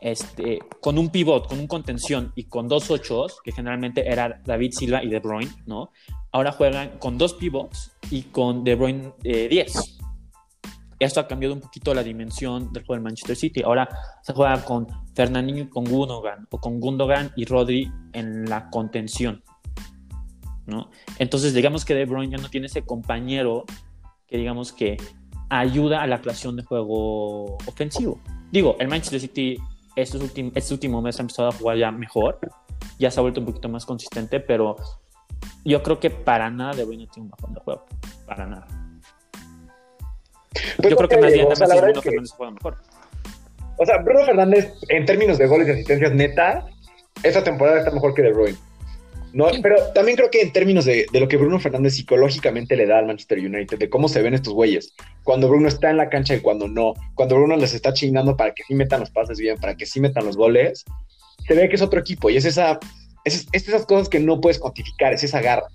[0.00, 4.72] este, con un pivot, con un contención y con dos ochos, que generalmente era David
[4.72, 5.90] Silva y De Bruyne, ¿no?
[6.32, 9.52] Ahora juegan con dos pivots y con De Bruyne 10.
[9.52, 9.82] Eh,
[10.98, 13.62] Esto ha cambiado un poquito la dimensión del juego del Manchester City.
[13.62, 13.88] Ahora
[14.22, 19.42] se juega con Fernandinho y con Gundogan, o con Gundogan y Rodri en la contención.
[20.66, 20.90] ¿no?
[21.18, 23.64] Entonces, digamos que De Bruyne ya no tiene ese compañero
[24.26, 24.96] que digamos que
[25.50, 28.18] ayuda a la creación de juego ofensivo.
[28.50, 29.58] Digo, el Manchester City
[29.96, 32.38] estos últimos, este último mes ha empezado a jugar ya mejor,
[32.98, 34.76] ya se ha vuelto un poquito más consistente, pero
[35.64, 37.86] yo creo que para nada De Bruyne tiene un bajón de juego,
[38.26, 38.66] para nada.
[40.76, 42.76] Pues yo creo que más bien Bruno Fernández juega mejor.
[43.76, 46.66] O sea, Bruno Fernández, en términos de goles y asistencias neta,
[47.22, 48.58] esta temporada está mejor que De Bruyne.
[49.32, 52.98] No, pero también creo que en términos de, lo que Bruno Fernández psicológicamente le da
[52.98, 56.34] al Manchester United, de cómo se ven estos güeyes, cuando Bruno está en la cancha
[56.34, 59.56] y cuando no, cuando Bruno les está chingando para que sí metan los pases bien,
[59.58, 60.84] para que sí metan los goles,
[61.46, 62.80] se ve que es otro equipo y es esa,
[63.24, 65.66] es, esas cosas que no puedes cuantificar, es esa garra.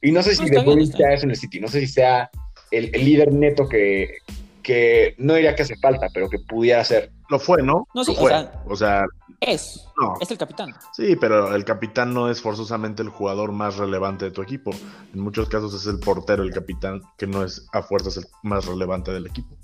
[0.00, 2.30] Y no sé si De Bruyne sea eso en el City, no sé si sea
[2.70, 4.18] el, líder neto que,
[4.62, 7.10] que no diría que hace falta, pero que pudiera ser.
[7.34, 7.88] Lo fue, ¿no?
[7.94, 8.30] No, sí, Lo o fue.
[8.30, 9.04] sea- o sea,
[9.40, 9.84] Es.
[10.00, 10.14] no.
[10.20, 10.72] Es el capitán.
[10.92, 14.70] Sí, pero el capitán no es forzosamente el jugador más relevante de tu equipo.
[15.12, 18.66] En muchos casos es el portero el capitán, que no es a fuerzas el más
[18.66, 19.56] relevante del equipo.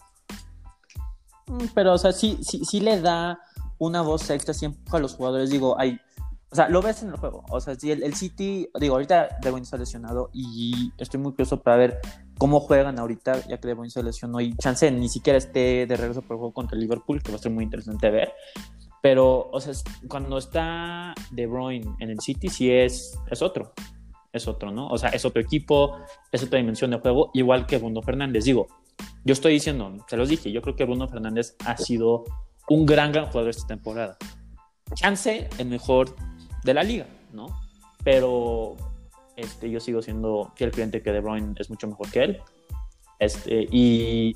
[1.46, 3.38] Mm, Pero, o sea, sí, sí, sí le da
[3.78, 5.48] una voz extra siempre a los jugadores.
[5.50, 6.00] Digo, hay.
[6.52, 7.44] O sea, lo ves en el juego.
[7.50, 8.68] O sea, si el, el City.
[8.80, 12.00] Digo, ahorita De Bruyne está lesionado y estoy muy curioso para ver
[12.38, 15.96] cómo juegan ahorita, ya que De Bruyne se lesionó y chance ni siquiera esté de
[15.96, 18.32] regreso por el juego contra el Liverpool, que va a ser muy interesante ver.
[19.00, 19.72] Pero, o sea,
[20.08, 23.72] cuando está De Bruyne en el City, sí es, es otro.
[24.32, 24.88] Es otro, ¿no?
[24.88, 25.98] O sea, es otro equipo,
[26.30, 28.44] es otra dimensión de juego, igual que Bruno Fernández.
[28.44, 28.66] Digo,
[29.24, 32.24] yo estoy diciendo, se los dije, yo creo que Bruno Fernández ha sido
[32.68, 34.16] un gran, gran jugador esta temporada.
[34.94, 36.14] Chance el mejor
[36.64, 37.48] de la liga, ¿no?
[38.04, 38.76] Pero
[39.36, 42.40] este, yo sigo siendo fiel cliente que De Bruyne es mucho mejor que él.
[43.18, 44.34] Este, y,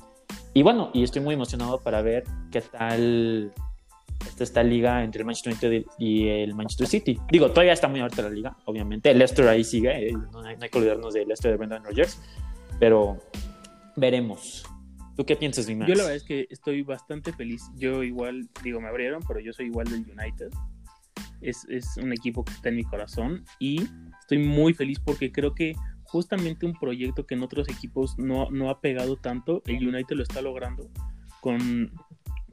[0.53, 3.51] y bueno, y estoy muy emocionado para ver qué tal
[4.25, 7.19] está esta liga entre el Manchester United y el Manchester City.
[7.31, 9.11] Digo, todavía está muy abierta la liga, obviamente.
[9.11, 11.83] El Leicester ahí sigue, eh, no hay, no hay que olvidarnos del Leicester de Brendan
[11.83, 12.19] Rodgers,
[12.79, 13.17] pero
[13.95, 14.65] veremos.
[15.15, 15.87] ¿Tú qué piensas, mi Max?
[15.87, 17.63] Yo la verdad es que estoy bastante feliz.
[17.77, 20.49] Yo igual, digo, me abrieron, pero yo soy igual del United.
[21.49, 23.83] Es, es un equipo que está en mi corazón y
[24.19, 28.69] estoy muy feliz porque creo que justamente un proyecto que en otros equipos no, no
[28.69, 30.89] ha pegado tanto, el United lo está logrando
[31.41, 31.91] con,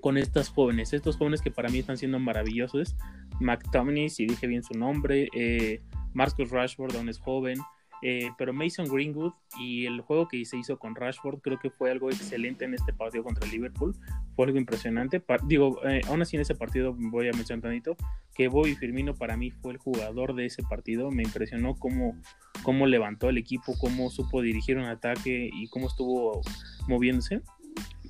[0.00, 0.92] con estas jóvenes.
[0.92, 2.96] Estos jóvenes que para mí están siendo maravillosos.
[3.40, 5.80] McTominay, si dije bien su nombre, eh,
[6.12, 7.58] Marcus Rashford, aún es joven,
[8.02, 11.90] eh, pero Mason Greenwood y el juego que se hizo con Rashford creo que fue
[11.90, 13.94] algo excelente en este partido contra Liverpool.
[14.34, 15.22] Fue algo impresionante.
[15.46, 17.96] Digo, eh, aún así en ese partido voy a mencionar tantito
[18.34, 21.12] que Bobby Firmino para mí fue el jugador de ese partido.
[21.12, 22.20] Me impresionó cómo,
[22.64, 26.40] cómo levantó el equipo, cómo supo dirigir un ataque y cómo estuvo
[26.88, 27.42] moviéndose.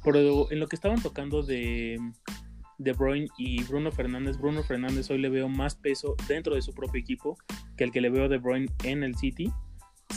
[0.02, 1.98] Pero en lo que estaban tocando de
[2.78, 6.72] De Bruyne y Bruno Fernández, Bruno Fernández hoy le veo más peso dentro de su
[6.72, 7.36] propio equipo
[7.76, 9.52] que el que le veo a De Bruyne en el City.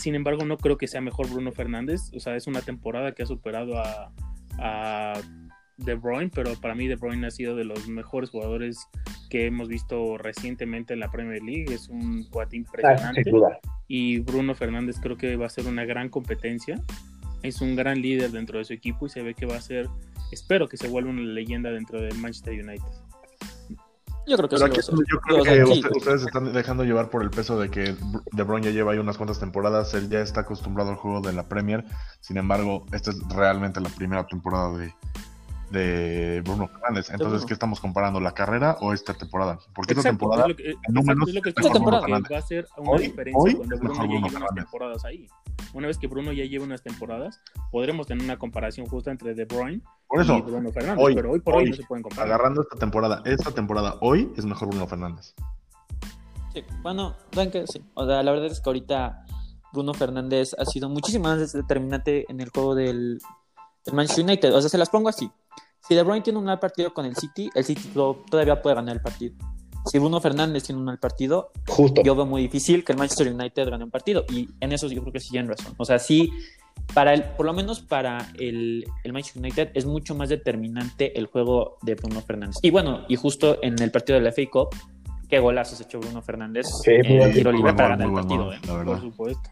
[0.05, 2.11] Sin embargo, no creo que sea mejor Bruno Fernández.
[2.15, 4.11] O sea, es una temporada que ha superado a,
[4.59, 5.19] a
[5.77, 8.87] De Bruyne, pero para mí De Bruyne ha sido de los mejores jugadores
[9.31, 11.73] que hemos visto recientemente en la Premier League.
[11.73, 13.23] Es un cuate Ah, impresionante.
[13.23, 13.57] sin duda.
[13.87, 16.79] Y Bruno Fernández creo que va a ser una gran competencia.
[17.41, 19.87] Es un gran líder dentro de su equipo y se ve que va a ser,
[20.31, 22.91] espero que se vuelva una leyenda dentro del Manchester United.
[24.27, 24.79] Yo creo que Pero sí.
[24.79, 27.29] aquí yo creo O sea, que sí, usted- ustedes se están dejando llevar por el
[27.29, 27.95] peso de que
[28.31, 31.33] De Bruyne ya lleva ahí unas cuantas temporadas, él ya está acostumbrado al juego de
[31.33, 31.85] la Premier,
[32.21, 34.93] sin embargo, esta es realmente la primera temporada de,
[35.75, 37.09] de Bruno Fernández.
[37.11, 37.45] Entonces.
[37.45, 38.19] ¿qué estamos comparando?
[38.19, 39.59] ¿La carrera o esta temporada?
[39.75, 41.85] Porque esta temporada es lo que, exacto, números, es lo que es estoy mejor diciendo,
[41.85, 42.31] Bruno que Fernández.
[42.33, 45.27] va a ser una Hoy- diferencia hoy cuando Bruno ya Bruno lleve unas temporadas ahí.
[45.73, 49.45] Una vez que Bruno ya lleve unas temporadas, podremos tener una comparación justa entre De
[49.45, 52.03] Bruyne por eso, y Bruno Fernández, hoy- pero hoy por hoy, hoy, no se pueden
[52.03, 52.27] comparar.
[52.27, 55.33] agarrando esta temporada, esta temporada hoy es mejor Bruno Fernández.
[56.53, 57.15] Sí, bueno,
[57.51, 57.83] que sí.
[57.95, 59.25] O sea, la verdad es que ahorita
[59.73, 63.19] Bruno Fernández ha sido muchísimo más determinante en el juego del,
[63.85, 64.55] del Manchester United.
[64.55, 65.29] O sea, se las pongo así.
[65.87, 67.91] Si De Bruyne tiene un mal partido con el City, el City
[68.29, 69.35] todavía puede ganar el partido.
[69.85, 72.01] Si Bruno Fernández tiene un mal partido, Justo.
[72.01, 74.25] yo veo muy difícil que el Manchester United gane un partido.
[74.29, 75.75] Y en eso yo creo que sí tienen razón.
[75.77, 76.31] O sea, sí,
[76.95, 81.27] para el, por lo menos para el, el Manchester United es mucho más determinante el
[81.27, 82.57] juego de Bruno Fernández.
[82.63, 84.69] Y bueno, y justo en el partido de la FA Cup,
[85.29, 88.53] qué golazos echó Bruno Fernández Sí, en el tiro libre para ganar el partido.
[88.53, 88.59] ¿eh?
[88.65, 89.49] la Por supuesto.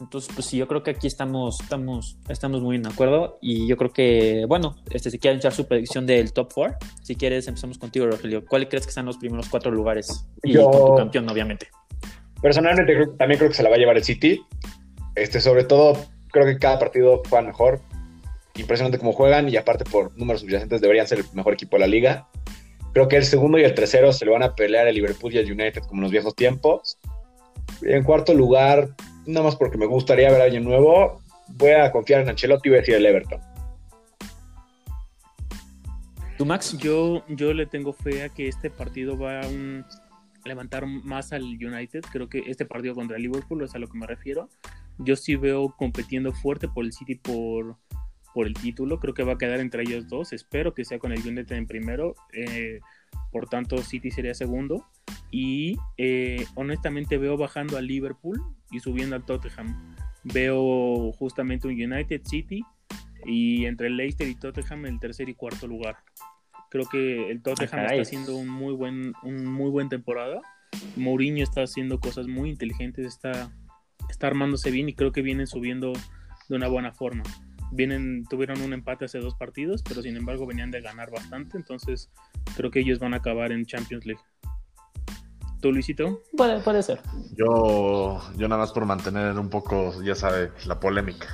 [0.00, 3.38] Entonces, pues sí, yo creo que aquí estamos, estamos, estamos muy de acuerdo.
[3.42, 7.16] Y yo creo que, bueno, este, si quieren echar su predicción del top 4, si
[7.16, 8.44] quieres, empezamos contigo, Rogelio.
[8.46, 10.26] ¿Cuál crees que sean los primeros cuatro lugares?
[10.42, 11.68] Y Yo- con tu campeón, obviamente.
[12.40, 14.42] Personalmente creo- también creo que se la va a llevar el City.
[15.14, 17.80] Este, sobre todo, creo que cada partido juega mejor.
[18.56, 21.86] Impresionante cómo juegan y aparte por números subyacentes deberían ser el mejor equipo de la
[21.86, 22.28] liga.
[22.92, 25.38] Creo que el segundo y el tercero se lo van a pelear el Liverpool y
[25.38, 26.98] el United como en los viejos tiempos.
[27.82, 28.88] En cuarto lugar,
[29.30, 32.70] nada más porque me gustaría ver a alguien nuevo, voy a confiar en Ancelotti y
[32.70, 33.40] voy a decir el Everton.
[36.38, 36.76] ¿Tú, Max?
[36.78, 39.84] Yo, yo le tengo fe a que este partido va a un-
[40.44, 42.00] levantar más al United.
[42.10, 44.48] Creo que este partido contra el Liverpool es a lo que me refiero.
[44.98, 47.76] Yo sí veo compitiendo fuerte por el City por,
[48.32, 49.00] por el título.
[49.00, 50.32] Creo que va a quedar entre ellos dos.
[50.32, 52.14] Espero que sea con el United en primero.
[52.32, 52.80] Eh,
[53.30, 54.86] por tanto, City sería segundo.
[55.30, 59.96] Y eh, honestamente veo bajando al Liverpool y subiendo al Tottenham.
[60.24, 62.62] Veo justamente un United City
[63.26, 65.96] y entre el Leicester y Tottenham el tercer y cuarto lugar.
[66.70, 68.00] Creo que el Tottenham Ah, caray.
[68.00, 70.40] está haciendo un muy buen, un muy buen temporada.
[70.96, 73.50] Mourinho está haciendo cosas muy inteligentes, está,
[74.08, 75.92] está armándose bien y creo que vienen subiendo
[76.48, 77.24] de una buena forma.
[77.72, 82.10] Vienen, tuvieron un empate hace dos partidos, pero sin embargo venían de ganar bastante, entonces
[82.56, 84.20] creo que ellos van a acabar en Champions League.
[85.60, 86.22] ¿Tú, Luisito?
[86.36, 87.00] Puede, puede ser.
[87.36, 91.26] Yo, yo nada más por mantener un poco, ya sabe, la polémica.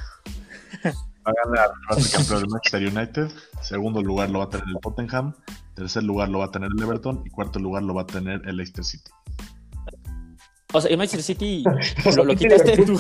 [0.85, 3.29] Va a ganar, va a ser campeón del Manchester United.
[3.61, 5.35] Segundo lugar lo va a tener el Tottenham.
[5.75, 7.23] Tercer lugar lo va a tener el Everton.
[7.25, 9.11] Y cuarto lugar lo va a tener el Leicester City.
[10.73, 11.65] O sea, el Manchester City
[12.17, 12.99] lo, lo ¿qué quitaste tú.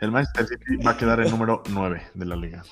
[0.00, 2.62] El Manchester City va a quedar el número 9 de la liga.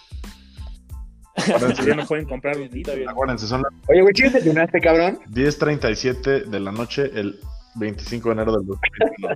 [1.86, 2.68] Ya no pueden comprar un.
[3.08, 5.18] Acuérdense, son las Oye, güey, ¿quieres este cabrón?
[5.30, 7.38] 10.37 de la noche el
[7.76, 9.34] 25 de enero del 2021.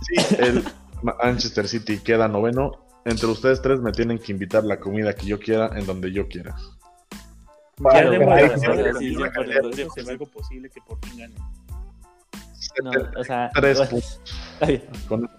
[0.00, 0.64] Sí, el
[1.02, 2.86] Manchester City queda noveno.
[3.04, 6.28] Entre ustedes tres me tienen que invitar la comida que yo quiera en donde yo
[6.28, 6.54] quiera.
[6.56, 6.66] Ya
[7.78, 8.50] Vale, debo caray,
[10.04, 11.34] de algo posible que por fin gane.
[12.82, 14.20] No, o sea, Tres puntos.
[15.08, 15.30] Con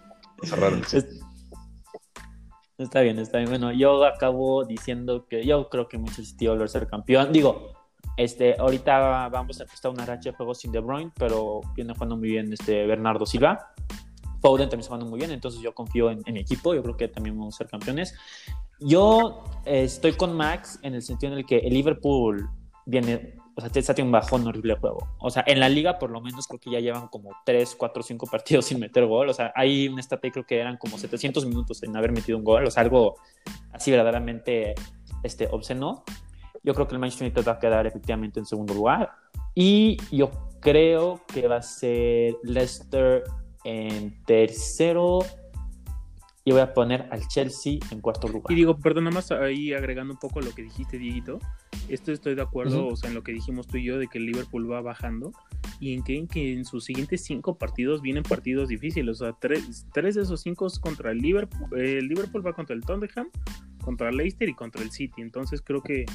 [0.44, 0.86] cerrar el
[2.82, 3.50] Está bien, está bien.
[3.50, 7.32] Bueno, yo acabo diciendo que yo creo que Manchester City va a ser campeón.
[7.32, 7.74] Digo,
[8.18, 12.18] este, ahorita vamos a empezar una racha de juegos sin De Bruyne, pero viene jugando
[12.18, 13.74] muy bien este Bernardo Silva.
[14.42, 16.74] Foden también está jugando muy bien, entonces yo confío en, en mi equipo.
[16.74, 18.16] Yo creo que también vamos a ser campeones.
[18.80, 22.50] Yo eh, estoy con Max en el sentido en el que el Liverpool
[22.88, 25.16] viene, o sea, está teniendo un bajón horrible de juego.
[25.20, 28.04] O sea, en la liga por lo menos creo que ya llevan como 3, 4,
[28.04, 29.30] 5 partidos sin meter gol.
[29.30, 32.44] O sea, hay un stat creo que eran como 700 minutos sin haber metido un
[32.44, 32.66] gol.
[32.66, 33.16] O sea, algo
[33.74, 34.76] así verdaderamente
[35.24, 36.04] este, obsceno.
[36.64, 39.12] Yo creo que el Manchester United va a quedar efectivamente en segundo lugar.
[39.54, 43.24] Y yo creo que va a ser Leicester
[43.64, 45.20] en tercero.
[46.44, 48.52] Y voy a poner al Chelsea en cuarto lugar.
[48.52, 51.40] Y digo, perdón, nada más ahí agregando un poco lo que dijiste, Dieguito.
[51.90, 54.18] Esto estoy de acuerdo, o sea, en lo que dijimos tú y yo, de que
[54.18, 55.32] el Liverpool va bajando.
[55.80, 59.20] Y en que, en que en sus siguientes cinco partidos vienen partidos difíciles.
[59.22, 61.78] O sea, tres, tres de esos cinco es contra el Liverpool.
[61.80, 63.30] El Liverpool va contra el Tottenham,
[63.84, 65.22] contra el Leicester y contra el City.
[65.22, 66.06] Entonces creo que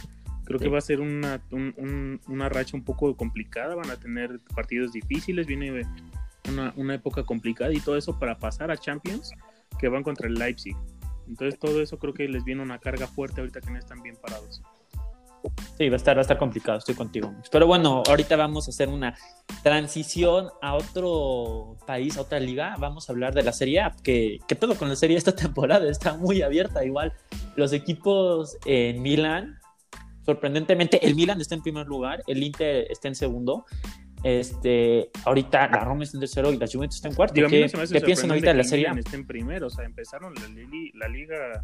[0.44, 3.74] creo que va a ser una, un- un- una racha un poco complicada.
[3.74, 5.46] Van a tener partidos difíciles.
[5.48, 5.82] Viene
[6.48, 9.32] una, una época complicada y todo eso para pasar a Champions
[9.80, 10.76] que van contra el Leipzig.
[11.26, 14.14] Entonces todo eso creo que les viene una carga fuerte ahorita que no están bien
[14.22, 14.62] parados.
[15.78, 17.34] Sí, va a estar, va a estar complicado, estoy contigo.
[17.50, 19.16] Pero bueno, ahorita vamos a hacer una
[19.62, 22.76] transición a otro país, a otra liga.
[22.78, 23.94] Vamos a hablar de la Serie A.
[24.02, 25.88] que ¿Qué pedo con la Serie A esta temporada?
[25.90, 26.84] Está muy abierta.
[26.84, 27.12] Igual,
[27.56, 29.58] los equipos en Milán,
[30.24, 33.66] sorprendentemente, el Milan está en primer lugar, el Inter está en segundo.
[34.22, 37.34] Este, ahorita la Roma está en tercero y la Juventus está en cuarto.
[37.34, 37.68] Digo, ¿Qué,
[38.00, 38.92] piensan ahorita de la que Serie A?
[38.92, 40.42] Esté en primero, o sea, empezaron la,
[40.94, 41.62] la liga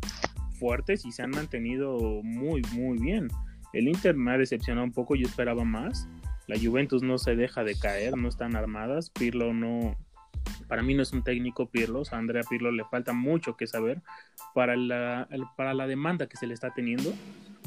[0.62, 3.28] fuertes y se han mantenido muy, muy bien.
[3.72, 6.08] El Inter me ha decepcionado un poco, yo esperaba más.
[6.46, 9.10] La Juventus no se deja de caer, no están armadas.
[9.10, 9.96] Pirlo no,
[10.68, 14.00] para mí no es un técnico Pirlo, a Andrea Pirlo le falta mucho que saber
[14.54, 17.12] para la, para la demanda que se le está teniendo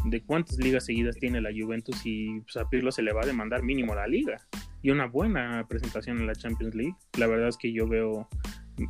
[0.06, 3.26] de cuántas ligas seguidas tiene la Juventus y pues, a Pirlo se le va a
[3.26, 4.38] demandar mínimo la liga
[4.82, 6.96] y una buena presentación en la Champions League.
[7.18, 8.28] La verdad es que yo veo,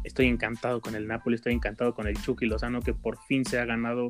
[0.03, 3.59] estoy encantado con el Napoli, estoy encantado con el Chucky Lozano que por fin se
[3.59, 4.09] ha ganado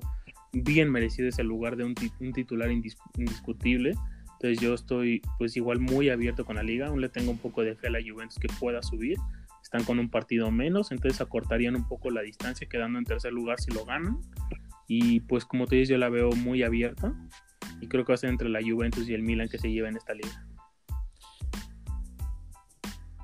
[0.63, 3.93] bien merecido ese lugar de un, ti- un titular indis- indiscutible.
[4.33, 7.63] Entonces yo estoy pues igual muy abierto con la liga, aún le tengo un poco
[7.63, 9.17] de fe a la Juventus que pueda subir.
[9.63, 13.59] Están con un partido menos, entonces acortarían un poco la distancia quedando en tercer lugar
[13.59, 14.19] si lo ganan.
[14.87, 17.13] Y pues como te dices, yo la veo muy abierta
[17.81, 19.97] y creo que va a ser entre la Juventus y el Milan que se lleven
[19.97, 20.44] esta liga.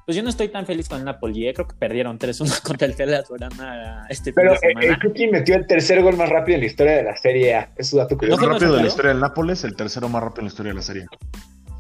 [0.05, 1.47] Pues yo no estoy tan feliz con el Napoli.
[1.47, 1.53] eh.
[1.53, 4.87] Creo que perdieron 3-1 contra el Hellas Verona este fin Pero de eh, semana.
[4.87, 7.69] el Chucky metió el tercer gol más rápido en la historia de la Serie A.
[7.77, 8.41] Es un dato curioso.
[8.41, 10.75] más rápido de la historia del Nápoles, el tercero más rápido en la historia de
[10.75, 11.05] la serie.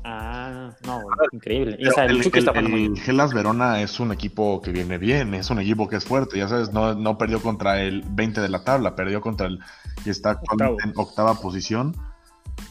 [0.03, 0.99] Ah, no,
[1.31, 1.75] increíble.
[1.79, 2.93] Y, o sea, el, el, Chucky está el- el.
[3.05, 6.47] Hellas Verona es un equipo que viene bien, es un equipo que es fuerte, ya
[6.47, 9.59] sabes, no, no perdió contra el 20 de la tabla, perdió contra el
[10.03, 11.95] y está actualmente en octava posición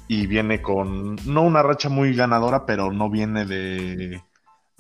[0.08, 4.20] y viene con no una racha muy ganadora, pero no viene de,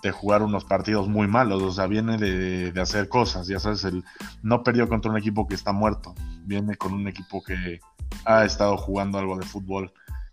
[0.02, 3.84] de jugar unos partidos muy malos, o sea, viene de, de hacer cosas, ya sabes,
[3.84, 4.02] el,
[4.42, 7.80] no perdió contra un equipo que está muerto, viene con un equipo que
[8.24, 9.92] ha estado jugando algo de fútbol.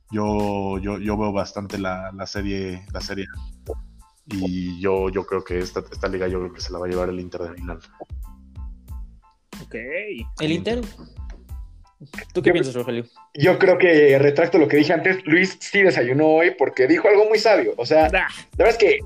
[0.10, 3.26] Yo, yo, yo veo bastante la, la serie, la serie
[4.28, 6.90] y yo, yo creo que esta, esta liga yo creo que se la va a
[6.90, 7.80] llevar el Inter de Milán.
[9.62, 9.76] Ok.
[10.40, 10.82] ¿El Inter?
[12.34, 13.06] ¿Tú qué Yo- piensas, Rogelio?
[13.34, 15.26] Yo creo que retracto lo que dije antes.
[15.26, 17.74] Luis sí desayunó hoy porque dijo algo muy sabio.
[17.78, 19.00] O sea, Ah, la verdad es que,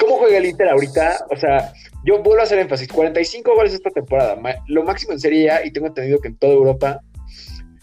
[0.00, 1.26] ¿cómo juega el Inter ahorita?
[1.30, 1.72] O sea,
[2.04, 4.36] yo vuelvo a hacer énfasis: 45 goles esta temporada,
[4.66, 7.00] lo máximo en Serie A, y tengo entendido que en toda Europa,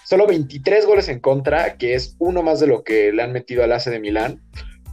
[0.05, 3.63] solo 23 goles en contra, que es uno más de lo que le han metido
[3.63, 4.41] al AC de Milán.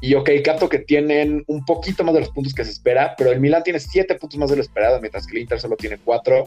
[0.01, 3.33] Y ok, capto que tienen un poquito más de los puntos que se espera, pero
[3.33, 5.99] el Milán tiene 7 puntos más de lo esperado, mientras que el Inter solo tiene
[6.05, 6.45] 4.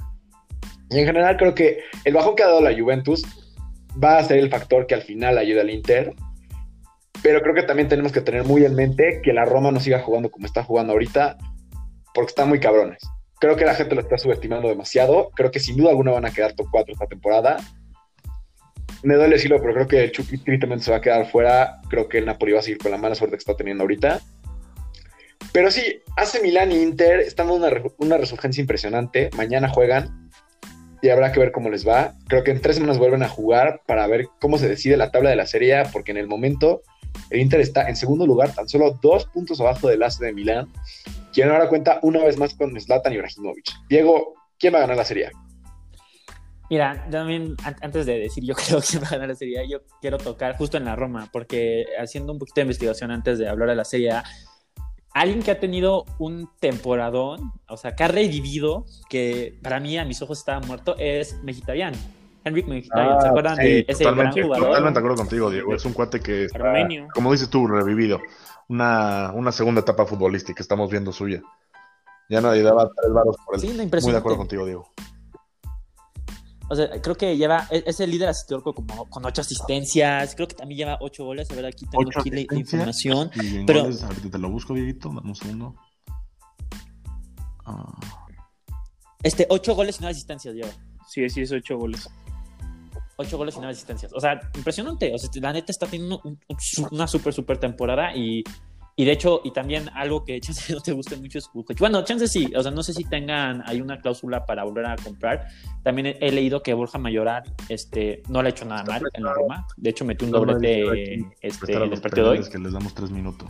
[0.92, 3.26] Y en general creo que el bajón que ha dado la Juventus
[4.02, 6.14] va a ser el factor que al final ayude al Inter.
[7.24, 10.00] Pero creo que también tenemos que tener muy en mente que la Roma no siga
[10.00, 11.38] jugando como está jugando ahorita,
[12.14, 13.02] porque están muy cabrones.
[13.40, 15.30] Creo que la gente lo está subestimando demasiado.
[15.36, 17.58] Creo que sin duda alguna van a quedar top 4 esta temporada.
[19.04, 21.82] Me duele decirlo, pero creo que el Chucky tristemente se va a quedar fuera.
[21.90, 24.20] Creo que el Napoli va a seguir con la mala suerte que está teniendo ahorita.
[25.52, 29.30] Pero sí, hace Milán y Inter están dando una, una resurgencia impresionante.
[29.36, 30.30] Mañana juegan
[31.02, 32.14] y habrá que ver cómo les va.
[32.28, 35.30] Creo que en tres semanas vuelven a jugar para ver cómo se decide la tabla
[35.30, 36.82] de la Serie porque en el momento
[37.30, 40.68] el Inter está en segundo lugar, tan solo dos puntos abajo del AC de Milán,
[41.34, 43.66] quien ahora cuenta una vez más con Zlatan Ibrahimovic.
[43.90, 45.32] Diego, ¿quién va a ganar la Serie A?
[46.70, 49.80] Mira, también an- antes de decir yo creo que va a ganar la Serie yo
[50.02, 53.70] quiero tocar justo en la Roma, porque haciendo un poquito de investigación antes de hablar
[53.70, 54.12] de la Serie
[55.14, 60.06] alguien que ha tenido un temporadón, o sea, que ha revivido, que para mí a
[60.06, 61.94] mis ojos estaba muerto, es Mkhitaryan.
[62.48, 64.66] Henrik Mkhitaryan, Ah, ¿se acuerdan sí, de ese gran Totalmente, jugador?
[64.68, 65.76] totalmente de acuerdo contigo, Diego.
[65.76, 67.08] Es un cuate que está, Armenio.
[67.14, 68.20] como dices tú, revivido.
[68.70, 71.42] Una, una segunda etapa futbolística estamos viendo suya.
[72.30, 73.62] Ya nadie daba tres varos por él.
[73.62, 74.92] Sí, no, Muy de acuerdo contigo, Diego.
[76.70, 80.36] O sea, creo que lleva, es es el líder asistidor con, como, con ocho asistencias,
[80.36, 83.32] creo que también lleva ocho goles, a ver, aquí tengo Ocho aquí la, información.
[83.36, 85.76] Y en Pero- goles, ahorita te lo busco, Dieguito, dame un segundo.
[87.66, 87.96] Ah,
[89.24, 90.70] Este, ocho goles y nueve asistencias lleva.
[91.08, 92.10] Sí, sí, es ocho goles.
[93.18, 94.14] Ocho goles y nueve asistencias.
[94.14, 95.14] O sea, impresionante.
[95.14, 98.44] O sea, la neta está teniendo un- un su- una súper, súper temporada y,
[98.96, 101.50] y de hecho, y también algo que chance no te guste mucho es.
[101.80, 102.52] Bueno, chance sí.
[102.56, 105.48] O sea, no sé si tengan, hay una cláusula para volver a comprar.
[105.84, 109.24] También he, he leído que Borja Mayoral este, no le ha hecho nada mal en
[109.24, 109.68] la Roma.
[109.78, 110.82] De hecho, metió un No, doblete
[111.42, 112.50] este, en el partido de hoy.
[112.50, 113.50] que les damos tres minutos.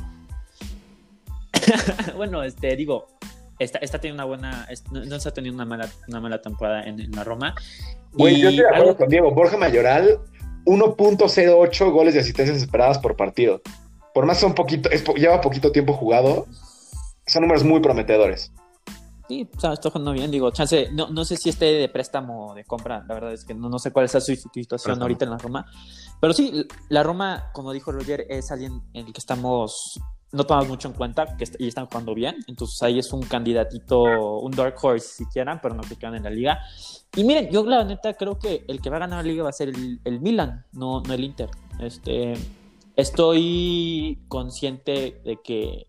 [2.15, 3.07] bueno, este, digo,
[3.59, 6.99] está, está teniendo una buena, no, no está teniendo una mala, una mala temporada en,
[6.99, 7.55] en la Roma.
[8.13, 9.31] Güey, yo estoy de acuerdo algo- con Diego.
[9.31, 10.19] Borja Mayoral,
[10.65, 13.61] 1.08 goles de asistencias esperadas por partido.
[14.13, 16.47] Por más son poquito, es lleva poquito tiempo jugado,
[17.25, 18.51] son números muy prometedores.
[19.27, 22.47] Sí, o sea, está jugando bien, digo, chance, no, no sé si esté de préstamo
[22.47, 25.01] o de compra, la verdad es que no, no sé cuál es su situación Préstamo.
[25.01, 25.65] ahorita en la Roma,
[26.21, 29.99] pero sí, la Roma, como dijo Roger, es alguien en el que estamos,
[30.31, 34.39] no tomamos mucho en cuenta que est- están jugando bien, entonces ahí es un candidatito,
[34.39, 36.59] un dark horse si quieran, pero no que quedan en la liga.
[37.15, 39.49] Y miren, yo la neta creo que el que va a ganar la liga va
[39.49, 41.49] a ser el, el Milan, no, no el Inter.
[41.79, 42.33] Este,
[42.95, 45.87] estoy consciente de que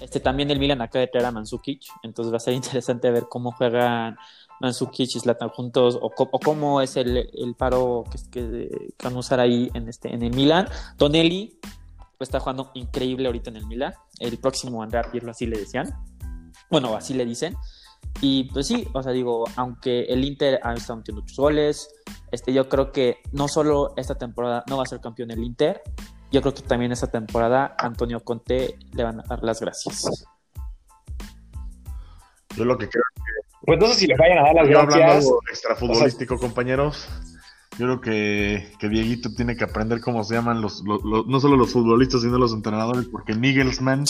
[0.00, 3.24] este, también el Milan acaba de traer a Mandzukic, entonces va a ser interesante ver
[3.28, 4.16] cómo juegan
[4.60, 9.40] Mandzukic y Zlatan juntos o, cómo es el, el paro que, que, van a usar
[9.40, 10.68] ahí en, este, en el Milan.
[10.96, 11.58] Tonelli
[12.24, 15.90] está jugando increíble ahorita en el Milan, el próximo Andrea Pirlo así le decían,
[16.70, 17.56] bueno, así le dicen.
[18.20, 21.88] Y pues sí, o sea, digo, aunque el Inter ha estado metiendo muchos goles,
[22.32, 25.82] este, yo creo que no solo esta temporada no va a ser campeón el Inter,
[26.30, 30.24] yo creo que también esta temporada Antonio Conte le van a dar las gracias.
[32.56, 33.02] Yo lo que creo
[33.62, 35.24] Pues no sé si les vayan a dar las Yo hablando gracias.
[35.24, 37.08] algo extrafutbolístico, compañeros.
[37.80, 41.40] Yo creo que, que Dieguito tiene que aprender cómo se llaman los, los- los- no
[41.40, 44.04] solo los futbolistas, sino los entrenadores, porque Nigelsmann,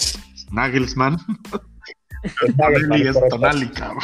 [0.51, 1.19] Nagelsmann,
[2.59, 4.03] Tonali es Tonali, cabrón.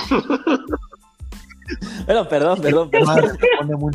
[2.06, 3.06] Pero perdón, perdón, perdón.
[3.08, 3.92] Madre, se pone muy-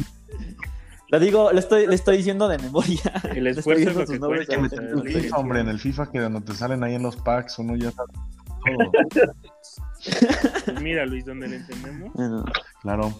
[1.07, 2.99] Lo digo, lo estoy, le estoy diciendo de memoria.
[3.33, 5.21] El Le estoy esfuerzo es diciendo lo sus que nombres En el.
[5.23, 7.91] FIFA, hombre, en el FIFA que donde te salen ahí en los packs, uno ya
[7.91, 8.91] sabe todo.
[10.81, 12.11] Mira, Luis, ¿dónde le entendemos?
[12.13, 12.43] Bueno,
[12.81, 13.13] Claro.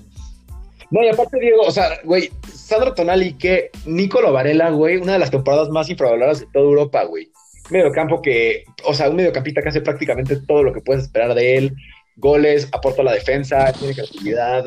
[0.92, 5.20] No, y aparte, Diego, o sea, güey, Sandro Tonali, que Nicolo Varela, güey, una de
[5.20, 7.32] las temporadas más infravaloradas de toda Europa, güey.
[7.70, 11.58] Mediocampo que, o sea, un mediocampista que hace prácticamente todo lo que puedes esperar de
[11.58, 11.74] él.
[12.18, 14.66] Goles, aporta a la defensa, tiene creatividad.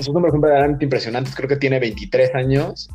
[0.00, 1.36] Sus números son verdaderamente impresionantes.
[1.36, 2.88] Creo que tiene 23 años.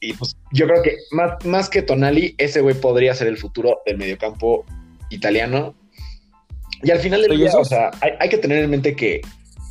[0.00, 3.78] Y pues yo creo que más, más que Tonali, ese güey podría ser el futuro
[3.86, 4.64] del mediocampo
[5.10, 5.76] italiano.
[6.82, 9.20] Y al final del día, o sea, hay, hay que tener en mente que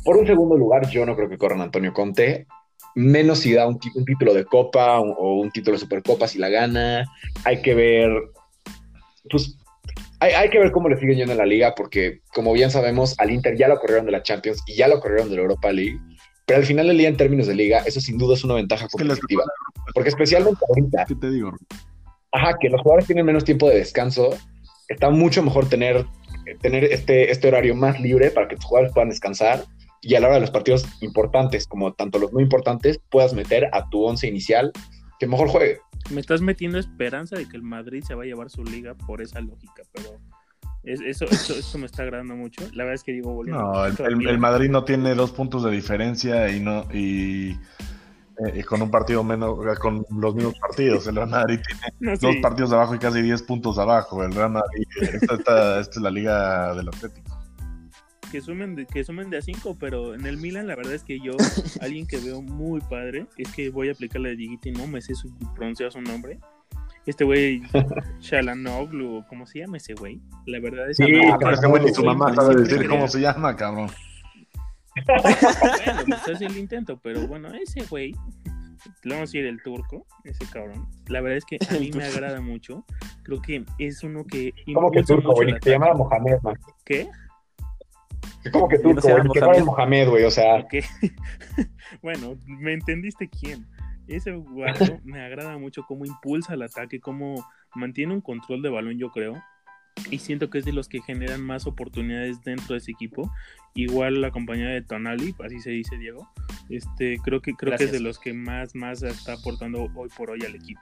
[0.04, 2.46] por un segundo lugar, yo no creo que corran a Antonio Conte.
[2.94, 6.48] Menos si da un, título de Copa o, o un título de Supercopa si la
[6.48, 7.04] gana.
[7.44, 8.10] Hay que ver.
[9.30, 9.56] Pues
[10.20, 13.18] hay, hay que ver cómo le sigue yendo en la liga, porque como bien sabemos,
[13.18, 15.72] al Inter ya lo corrieron de la Champions y ya lo corrieron de la Europa
[15.72, 15.98] League.
[16.46, 18.88] Pero al final del día, en términos de liga, eso sin duda es una ventaja
[18.88, 19.44] competitiva.
[19.94, 21.52] Porque especialmente ahorita, ¿Qué te digo?
[22.32, 24.30] ajá, que los jugadores tienen menos tiempo de descanso,
[24.88, 26.04] está mucho mejor tener,
[26.60, 29.64] tener este, este horario más libre para que tus jugadores puedan descansar
[30.02, 33.68] y a la hora de los partidos importantes, como tanto los no importantes, puedas meter
[33.72, 34.72] a tu once inicial
[35.18, 35.78] que mejor juegue.
[36.10, 39.22] Me estás metiendo esperanza de que el Madrid se va a llevar su liga por
[39.22, 40.18] esa lógica, pero
[40.82, 42.62] es- eso, eso, eso me está agradando mucho.
[42.72, 46.50] La verdad es que digo, volviendo No, el, Madrid no tiene dos puntos de diferencia
[46.50, 47.52] y no y
[48.44, 51.06] eh, y con un partido menos, con los mismos partidos.
[51.06, 54.24] El Real Madrid tiene No, dos partidos abajo y casi 10 puntos abajo.
[54.24, 57.38] El Real Madrid, esta, esta- esta es la liga del Atlético.
[58.32, 61.04] Que sumen de, que sumen de a 5, pero en el Milan la verdad es
[61.04, 61.32] que yo,
[61.82, 65.02] alguien que veo muy padre, es que voy a aplicar la de Digiti, no me
[65.02, 66.40] sé su, pronunciar su nombre.
[67.04, 67.62] Este güey,
[68.20, 70.20] Shalanoglu, ¿cómo se llama ese güey?
[70.46, 71.34] La verdad es Sí, que...
[71.38, 73.12] Pero este güey ni su mamá Sí, sabe sí, decir sí, cómo sí.
[73.18, 73.90] se llama, cabrón.
[75.06, 78.12] Bueno, pues hace el intento, pero bueno, ese güey,
[79.02, 82.04] le vamos a decir el turco, ese cabrón, la verdad es que a mí me
[82.04, 82.84] agrada mucho.
[83.24, 85.50] Creo que es uno que ¿Cómo que turco, güey?
[85.50, 85.78] se ataque.
[85.78, 86.58] Mohamed, man.
[86.84, 87.08] ¿Qué?
[88.50, 90.24] ¿Cómo que no llama Ni que fuera el Mohamed, güey.
[90.24, 90.66] O sea,
[92.02, 93.66] bueno, me entendiste quién.
[94.08, 98.98] Ese guapo me agrada mucho cómo impulsa el ataque, cómo mantiene un control de balón,
[98.98, 99.42] yo creo.
[100.10, 103.30] Y siento que es de los que generan más oportunidades dentro de ese equipo.
[103.74, 106.28] Igual la compañía de Tonali, así se dice Diego.
[106.70, 110.30] Este, creo que creo que es de los que más más está aportando hoy por
[110.30, 110.80] hoy al equipo.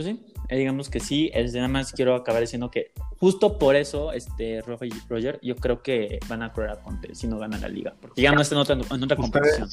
[0.00, 1.30] Pues sí, digamos que sí.
[1.34, 5.82] Es, nada más quiero acabar diciendo que justo por eso, este Roger, Roger, yo creo
[5.82, 7.94] que van a correr a Conte si no gana la liga.
[8.00, 9.68] Porque ya no está en otra, en otra competición.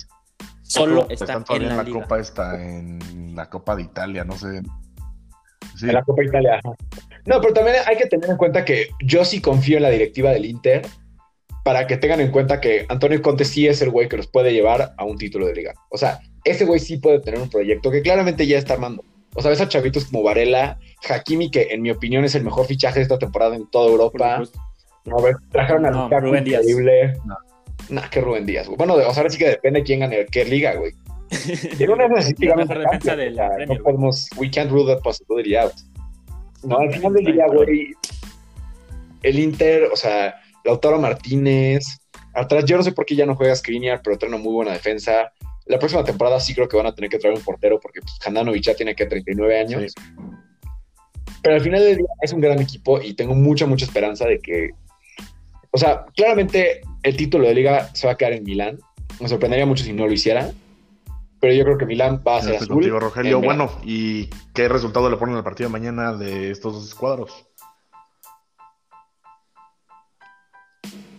[0.63, 2.01] Solo están está en todavía la, en la liga.
[2.01, 4.61] Copa esta, en la Copa de Italia, no sé.
[5.77, 6.59] Sí, en la Copa Italia.
[6.61, 6.75] ajá.
[7.25, 10.31] No, pero también hay que tener en cuenta que yo sí confío en la directiva
[10.31, 10.85] del Inter
[11.63, 14.51] para que tengan en cuenta que Antonio Conte sí es el güey que los puede
[14.51, 15.73] llevar a un título de liga.
[15.89, 19.05] O sea, ese güey sí puede tener un proyecto que claramente ya está armando.
[19.35, 22.65] O sea, ves a chavitos como Varela, Hakimi, que en mi opinión es el mejor
[22.65, 24.41] fichaje de esta temporada en toda Europa.
[25.05, 26.65] No, a ver, trajeron a No, Rubén Díaz.
[27.25, 27.35] No.
[27.89, 28.77] Nah, que Rubén Díaz, güey.
[28.77, 30.93] Bueno, o sea, ahora sí que depende quién gane qué liga, güey.
[31.79, 35.01] En una de La mejor a defensa sea, Premier, No podemos, we can't rule that
[35.01, 35.73] possibility out.
[36.63, 37.93] No, al final del día, güey,
[39.23, 41.85] el Inter, o sea, Lautaro Martínez,
[42.33, 44.71] atrás, yo no sé por qué ya no juega Skriniar, pero trae una muy buena
[44.71, 45.31] defensa.
[45.67, 48.17] La próxima temporada sí creo que van a tener que traer un portero porque pues,
[48.25, 49.93] Handanovic ya tiene que 39 años.
[51.41, 54.39] Pero al final del día es un gran equipo y tengo mucha, mucha esperanza de
[54.39, 54.71] que.
[55.71, 58.79] O sea, claramente el título de liga se va a quedar en Milán.
[59.19, 60.51] Me sorprendería mucho si no lo hiciera.
[61.39, 62.75] Pero yo creo que Milán va a ser Estoy azul.
[62.77, 63.41] contigo, Rogelio.
[63.41, 67.45] Bueno, ¿y qué resultado le ponen al partido de mañana de estos dos cuadros?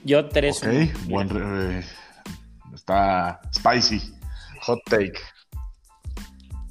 [0.05, 1.85] Yo 3 Ok, buen, eh,
[2.75, 4.18] está spicy.
[4.69, 5.19] Hot take.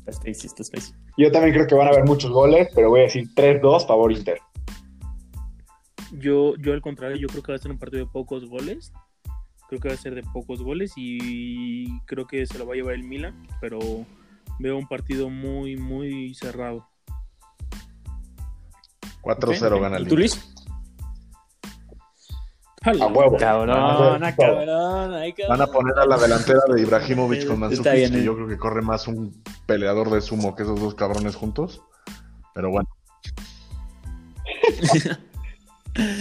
[0.05, 0.93] Está Stacy, está Stacy.
[1.17, 4.11] Yo también creo que van a haber muchos goles, pero voy a decir 3-2 favor
[4.11, 4.39] Inter.
[6.11, 8.93] Yo, yo al contrario, yo creo que va a ser un partido de pocos goles.
[9.67, 12.75] Creo que va a ser de pocos goles y creo que se lo va a
[12.77, 13.79] llevar el Milan, pero
[14.59, 16.87] veo un partido muy, muy cerrado.
[19.23, 20.19] 4-0 Ok, gana ¿Y el tú, Inter.
[20.19, 20.53] Luis?
[22.87, 23.37] A huevo.
[23.37, 28.19] Cabrona, ay, Van a poner a la delantera de Ibrahimovic con Está Mandzukic, bien, que
[28.19, 28.23] eh.
[28.23, 31.81] yo creo que corre más un peleador de sumo que esos dos cabrones juntos.
[32.53, 32.89] Pero bueno,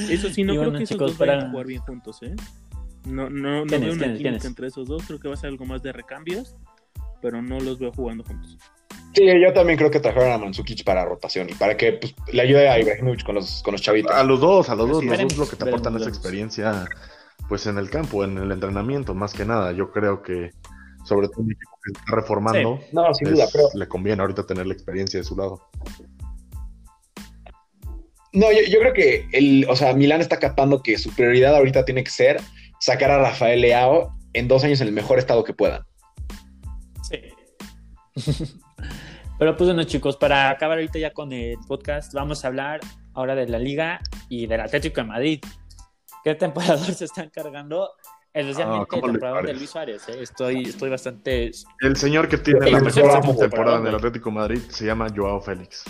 [0.09, 1.83] Eso sí, no Y creo bueno, que esos chicos, dos vayan para- a jugar bien
[1.83, 2.35] juntos, ¿eh?
[3.05, 5.05] No, no, no ¿Quiénes, veo una química entre esos dos.
[5.07, 6.57] Creo que va a ser algo más de recambios,
[7.23, 8.59] pero no los veo jugando juntos.
[9.17, 12.43] Sí, yo también creo que trajeron a Mandzukic para rotación y para que pues, le
[12.43, 14.15] ayude a Ibrahimovic con los, con los chavitos.
[14.15, 16.13] a los dos, a los dos, Sí, los veremos, dos lo que te aportan veremos,
[16.13, 16.87] es experiencia,
[17.49, 19.73] pues en el campo, en el entrenamiento, más que nada.
[19.73, 20.51] Yo creo que,
[21.07, 24.45] sobre todo un equipo que está reformando, No, sin es- duda, pero le conviene ahorita
[24.47, 25.63] tener la experiencia de su lado.
[28.35, 31.87] no, yo, yo creo que el, o sea, Milán está captando que su prioridad ahorita
[31.87, 32.39] tiene que ser
[32.81, 35.81] sacar a Rafael Leao en dos años en el mejor estado que puedan.
[37.09, 37.19] Sí.
[39.39, 42.81] Pero pues bueno, chicos, para acabar ahorita ya con el podcast, vamos a hablar
[43.13, 45.45] ahora de la Liga y del Atlético de Madrid.
[46.25, 47.91] ¿Qué temporador se están cargando?
[48.33, 49.55] Especialmente Ah, ¿cómo el temporador de?
[49.55, 50.09] Luis Suárez.
[50.09, 50.23] ¿eh?
[50.23, 51.51] Estoy, estoy bastante.
[51.81, 55.09] El señor que tiene la mejor amo, temporada en el Atlético de Madrid se llama
[55.15, 55.85] Joao Félix.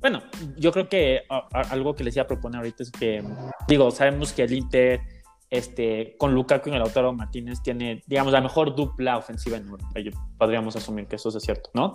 [0.00, 0.22] Bueno,
[0.56, 3.22] yo creo que algo que les iba a proponer ahorita es que,
[3.68, 5.00] digo, sabemos que el Inter,
[5.52, 9.86] este, con Lukaku y el Lautaro Martínez, tiene, digamos, la mejor dupla ofensiva en Europa.
[10.38, 11.92] Podríamos asumir que eso es cierto, ¿no?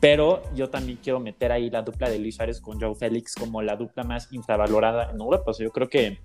[0.00, 3.62] Pero yo también quiero meter ahí la dupla de Luis Suárez con Joe Félix como
[3.62, 5.52] la dupla más infravalorada en Europa.
[5.52, 6.18] O yo creo que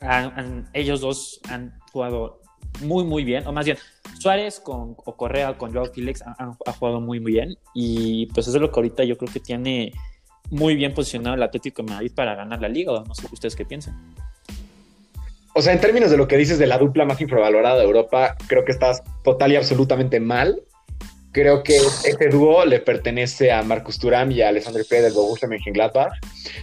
[0.00, 2.40] han- han- ellos dos han jugado
[2.82, 3.76] muy, muy bien, o más bien,
[4.18, 7.54] Suárez con, o Correa con Joao Félix han, han- ha jugado muy, muy bien.
[7.74, 9.92] Y pues eso es lo que ahorita yo creo que tiene
[10.50, 12.92] muy bien posicionado el Atlético de Madrid para ganar la liga.
[13.06, 14.14] No sé ustedes qué piensan.
[15.58, 18.36] O sea, en términos de lo que dices de la dupla más infravalorada de Europa,
[18.46, 20.62] creo que estás total y absolutamente mal.
[21.32, 25.00] Creo que este dúo le pertenece a Marcus Thuram y a Alexander P.
[25.00, 26.12] del Borussia Mönchengladbach.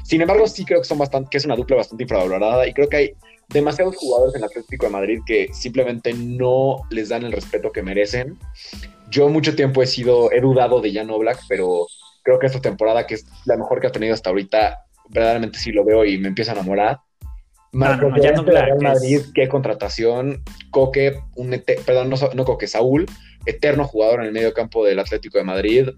[0.04, 2.88] Sin embargo, sí creo que son bastante, que es una dupla bastante infravalorada y creo
[2.88, 3.14] que hay
[3.50, 7.82] demasiados jugadores en el Atlético de Madrid que simplemente no les dan el respeto que
[7.82, 8.38] merecen.
[9.10, 11.88] Yo mucho tiempo he sido, he dudado de Jan Oblak, pero
[12.22, 15.72] creo que esta temporada, que es la mejor que ha tenido hasta ahorita, verdaderamente sí
[15.72, 17.00] lo veo y me empieza a enamorar.
[17.74, 20.44] Marcos no, no, Llorente Real es- Madrid, qué contratación.
[20.72, 23.06] Coque, un ete- perdón, no, no Coque, Saúl,
[23.46, 25.90] eterno jugador en el medio campo del Atlético de Madrid.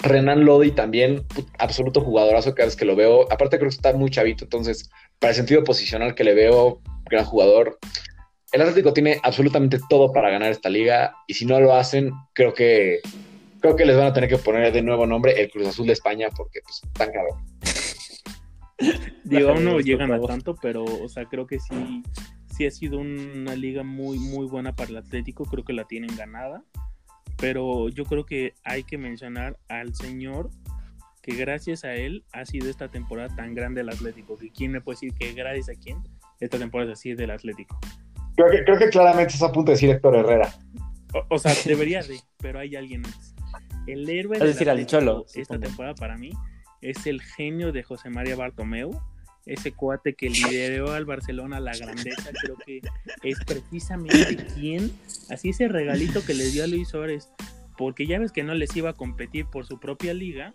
[0.00, 1.24] Renan Lodi también,
[1.58, 3.22] absoluto jugadorazo cada vez que lo veo.
[3.32, 7.24] Aparte creo que está muy chavito, entonces para el sentido posicional que le veo, gran
[7.24, 7.78] jugador.
[8.52, 12.52] El Atlético tiene absolutamente todo para ganar esta liga y si no lo hacen, creo
[12.54, 13.00] que
[13.60, 15.94] creo que les van a tener que poner de nuevo nombre el Cruz Azul de
[15.94, 17.38] España porque pues tan cabrón.
[19.24, 22.02] Digo, aún no llegan a tanto, pero, o sea, creo que sí,
[22.56, 25.44] sí ha sido una liga muy, muy buena para el Atlético.
[25.44, 26.64] Creo que la tienen ganada.
[27.38, 30.50] Pero yo creo que hay que mencionar al señor
[31.20, 34.36] que gracias a él ha sido esta temporada tan grande el Atlético.
[34.36, 35.98] Que quién me puede decir que gracias a quién
[36.40, 37.78] esta temporada es así del Atlético.
[38.36, 40.52] Creo que, creo que claramente estás a punto de decir Héctor Herrera.
[41.12, 43.34] O, o sea, debería de, pero hay alguien antes.
[43.86, 46.30] El héroe Es del decir, al Atlético Cholo, esta temporada para mí
[46.84, 49.00] es el genio de José María Bartomeu,
[49.46, 52.80] ese cuate que lideró al Barcelona la grandeza, creo que
[53.22, 54.92] es precisamente quien,
[55.30, 57.30] así ese regalito que le dio a Luis Suárez,
[57.78, 60.54] porque ya ves que no les iba a competir por su propia liga,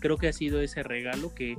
[0.00, 1.56] creo que ha sido ese regalo que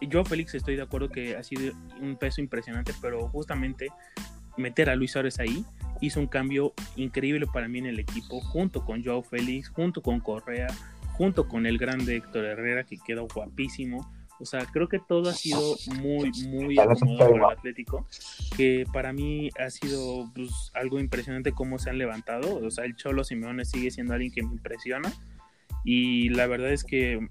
[0.00, 3.88] yo Félix estoy de acuerdo que ha sido un peso impresionante, pero justamente
[4.56, 5.64] meter a Luis Suárez ahí
[6.00, 10.20] hizo un cambio increíble para mí en el equipo, junto con Joao Félix, junto con
[10.20, 10.68] Correa,
[11.18, 14.10] junto con el grande Héctor Herrera, que quedó guapísimo.
[14.40, 17.50] O sea, creo que todo ha sido muy, muy acomodado guapo.
[17.50, 18.06] el Atlético,
[18.56, 22.64] que para mí ha sido pues, algo impresionante cómo se han levantado.
[22.64, 25.12] O sea, el Cholo Simeone sigue siendo alguien que me impresiona.
[25.84, 27.28] Y la verdad es que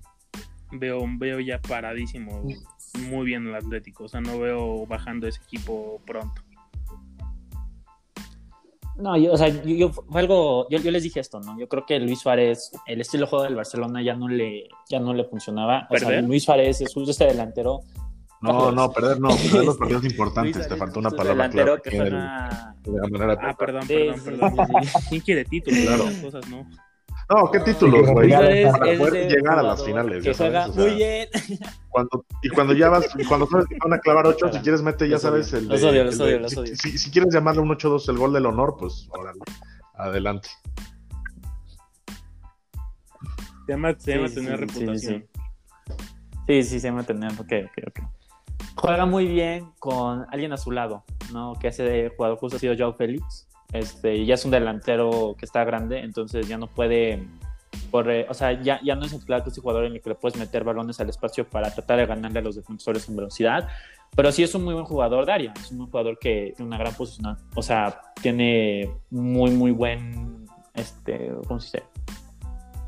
[0.73, 2.43] veo, veo ya paradísimo
[3.09, 4.03] muy bien el Atlético.
[4.03, 6.41] O sea, no veo bajando ese equipo pronto.
[8.99, 11.57] No, yo, o sea, yo, yo- fue algo, yo, yo les dije esto, ¿no?
[11.59, 14.99] Yo creo que Luis Suárez, el estilo de juego del Barcelona ya no le, ya
[14.99, 15.87] no le funcionaba.
[15.89, 16.21] O sea.
[16.21, 17.79] Luis Suárez es justo este delantero.
[18.41, 21.81] No, no, perder no, perder los partidos importantes, Luis te faltó una palabra delantero clave.
[21.83, 24.51] que que el- juega- de la manera- Ah, perdón, perdón, sí, perdón.
[24.83, 25.05] sí, sí.
[25.09, 25.79] ¿Quién quiere títulos?
[25.81, 26.03] Claro.
[26.03, 26.67] Esas cosas, ¿no?
[27.29, 28.29] No, ¿qué títulos, güey?
[28.29, 30.95] Para es poder de llegar a las finales, Que ya sabes, juega o sea, muy
[30.95, 31.27] bien.
[31.89, 34.81] Cuando, y cuando ya vas, y cuando sabes que van a clavar 8, si quieres
[34.81, 36.73] mete, ya sabes, el los odio, los odio, los odio.
[36.75, 39.39] Si, si quieres llamarle un 8-2 el gol del honor, pues órale,
[39.95, 40.49] adelante.
[43.65, 45.27] Se llama, se llama Sí, tener sí, reputación.
[46.47, 47.33] Sí, sí, sí, se llama tener.
[47.33, 47.99] Ok, ok, ok.
[48.77, 51.03] Juega muy bien con alguien a su lado,
[51.33, 51.55] ¿no?
[51.59, 53.49] Que ese de jugador justo ha sido Joao Félix.
[53.71, 57.27] Este, ya es un delantero que está grande, entonces ya no puede.
[57.91, 60.15] correr, o sea, ya, ya no es el que ese jugador en el que le
[60.15, 63.67] puedes meter balones al espacio para tratar de ganarle a los defensores en velocidad.
[64.15, 65.53] Pero sí es un muy buen jugador de área.
[65.59, 67.37] Es un jugador que tiene una gran posición.
[67.55, 70.45] O sea, tiene muy, muy buen.
[70.73, 71.97] Este, ¿Cómo se dice?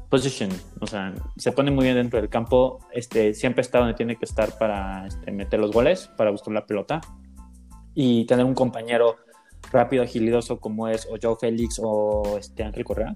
[0.10, 0.50] position,
[0.82, 4.26] o sea, se pone muy bien dentro del campo, este, siempre está donde tiene que
[4.26, 7.00] estar para este, meter los goles, para buscar la pelota
[7.94, 9.18] y tener un compañero
[9.72, 13.16] rápido, agilidoso como es o Joe Félix o este Ángel Correa,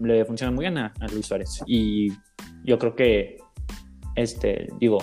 [0.00, 2.10] le funciona muy bien a, a Luis Suárez y
[2.64, 3.38] yo creo que,
[4.14, 4.98] este, digo,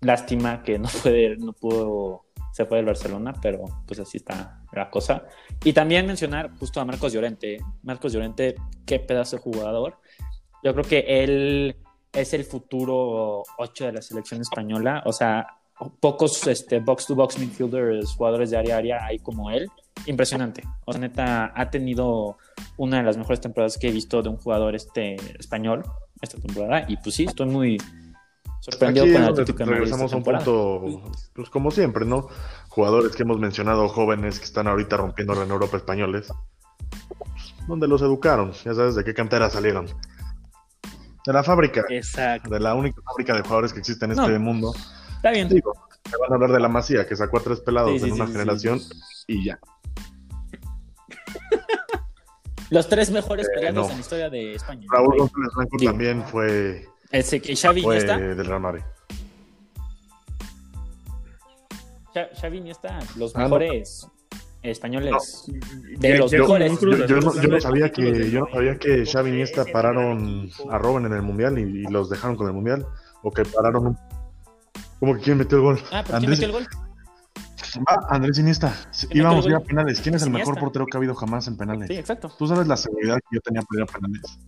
[0.00, 4.90] lástima que no puede, no pudo, se fue del Barcelona, pero pues así está la
[4.90, 5.24] cosa.
[5.64, 8.54] Y también mencionar justo a Marcos Llorente, Marcos Llorente,
[8.86, 9.98] qué pedazo de jugador.
[10.62, 11.76] Yo creo que él
[12.12, 15.02] es el futuro 8 de la selección española.
[15.06, 15.46] O sea,
[16.00, 19.68] pocos este, box-to-box midfielders, jugadores de área a área hay como él.
[20.06, 20.62] Impresionante.
[20.84, 22.36] O sea, neta, ha tenido
[22.76, 25.84] una de las mejores temporadas que he visto de un jugador este, español
[26.20, 26.84] esta temporada.
[26.88, 27.78] Y pues sí, estoy muy
[28.60, 31.02] sorprendido Aquí con el Atlético regresamos a un punto,
[31.34, 32.28] pues como siempre, ¿no?
[32.68, 36.32] Jugadores que hemos mencionado, jóvenes que están ahorita rompiendo en Europa españoles,
[37.66, 39.86] donde los educaron, ya sabes de qué cantera salieron.
[41.24, 42.50] De la fábrica, Exacto.
[42.50, 44.22] de la única fábrica de jugadores que existe en No.
[44.24, 44.72] este mundo.
[45.16, 45.48] Está bien.
[45.48, 45.72] Digo,
[46.02, 48.12] te van a hablar de la Masía, que sacó a tres pelados Sí, sí, en
[48.14, 48.80] una sí, generación
[49.28, 49.58] y ya.
[52.70, 53.90] Los tres mejores Eh, peleados no.
[53.90, 54.86] en la historia de España.
[54.90, 58.18] Raúl González Blanco también fue, Ese que Xavi fue Iniesta.
[58.18, 58.82] del Real Madrid.
[62.14, 63.44] Xa- Xavi Iniesta, los Ah, no.
[63.44, 64.06] mejores
[64.62, 65.44] españoles.
[65.98, 66.78] De los mejores.
[66.80, 69.04] Yo, yo no, yo sabía que yo no sabía que.
[69.06, 72.86] Xavi Iniesta pararon a Robben en el mundial y, y los dejaron con el mundial
[73.22, 73.98] o que pararon un...
[75.00, 75.78] ¿Cómo que quién metió el gol?
[75.90, 76.66] Ah, ¿por quién Andrés- metió el gol?
[77.80, 78.74] Va, Andrés Iniesta.
[78.90, 80.00] Sí, ¿Quién Íbamos a ir a penales.
[80.00, 80.60] ¿Quién es el mejor Iniesta.
[80.60, 81.88] portero que ha habido jamás en penales?
[81.88, 82.30] Sí, exacto.
[82.38, 84.38] Tú sabes la seguridad que yo tenía para ir a penales.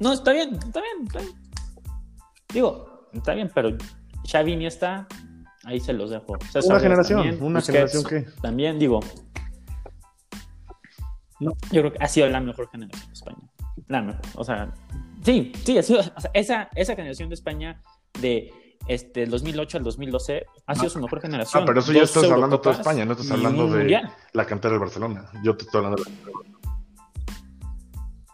[0.00, 1.32] No, está bien, está bien, está bien.
[2.52, 3.76] Digo, está bien, pero
[4.30, 5.06] Xavi ni está,
[5.64, 6.36] ahí se los dejo.
[6.50, 8.40] César Una generación, también, una Busquets generación que.
[8.40, 9.00] También, digo.
[11.40, 11.52] No.
[11.70, 13.50] Yo creo que ha sido la mejor generación de España.
[13.88, 14.22] La mejor.
[14.34, 14.72] O sea,
[15.22, 16.00] sí, sí, ha sido.
[16.00, 17.80] o sea, esa, esa generación de España
[18.20, 18.52] de
[18.88, 21.62] este, el 2008 al 2012 ha sido su mejor generación.
[21.62, 24.12] Ah, pero eso ya Dos estás hablando de toda España, no estás hablando de Mundial.
[24.32, 25.24] la cantera del Barcelona.
[25.42, 26.10] Yo te estoy hablando de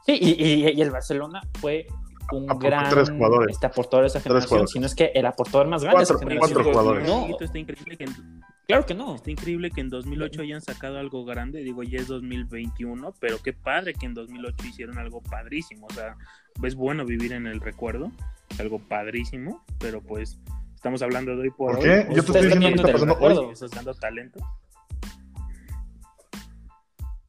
[0.07, 1.87] Sí, y, y- y el Barcelona fue
[2.33, 3.55] un Aportó gran tres jugadores.
[3.55, 4.71] este, aportador de esa generación, jugadores.
[4.71, 6.55] si no es que el aportador más grande de esa Cuatro- generación.
[6.65, 7.09] cuatro jugadores.
[7.09, 9.15] No, está increíble que en, claro que no.
[9.15, 11.63] está increíble que en 2008 hayan sacado algo grande.
[11.63, 15.87] Digo, ya es 2021, pero qué padre que en 2008 hicieron algo padrísimo.
[15.91, 16.17] O sea,
[16.63, 18.11] es bueno vivir en el recuerdo,
[18.59, 20.39] algo padrísimo, pero pues
[20.75, 21.85] estamos hablando de hoy por, ¿Por hoy.
[21.85, 22.07] qué?
[22.09, 23.53] Hoy Yo te Ustedes estoy diciendo está pasando hoy.
[23.53, 24.39] estás dando talento.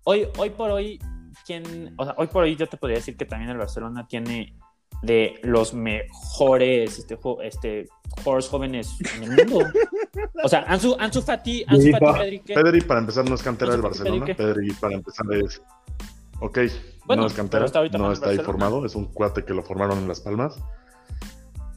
[0.04, 1.00] Hoy, hoy por hoy,
[1.46, 4.56] ¿quién, o sea, hoy por hoy yo te podría decir que también el Barcelona tiene
[5.02, 9.66] de los mejores este, este, jugadores jóvenes en el mundo.
[10.44, 12.40] O sea, Ansu, Ansu Fati, Ansu Fati.
[12.40, 14.26] Pedri, para empezar, no es cantera del Barcelona.
[14.26, 15.62] ¿Pedri para empezar, es.
[16.42, 16.60] Ok,
[17.06, 18.86] Bueno, no es cantera, está no está ahí formado.
[18.86, 20.58] Es un cuate que lo formaron en Las Palmas.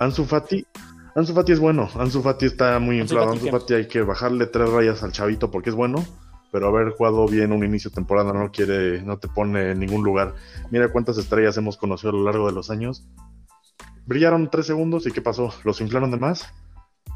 [0.02, 0.66] Ansu Fati.
[1.14, 1.88] Ansu Fati es bueno.
[1.96, 3.34] Ansu Fati está muy Ansu inflado.
[3.34, 3.58] Fati, Ansu.
[3.58, 6.04] Fati hay que bajarle tres rayas al chavito porque es bueno.
[6.50, 10.04] Pero haber jugado bien un inicio de temporada no quiere, no te pone en ningún
[10.04, 10.34] lugar.
[10.70, 13.06] Mira cuántas estrellas hemos conocido a lo largo de los años.
[14.04, 15.54] Brillaron tres segundos y ¿qué pasó?
[15.64, 16.52] ¿Los inflaron de más?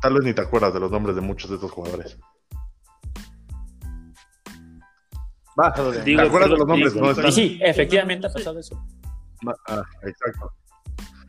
[0.00, 2.18] Tal vez ni te acuerdas de los nombres de muchos de estos jugadores.
[5.58, 5.74] Va,
[6.04, 6.94] Digo, ¿te acuerdas de los nombres?
[6.94, 8.82] digo, No Y sí, efectivamente ha pasado eso.
[9.66, 10.50] Ah, exacto.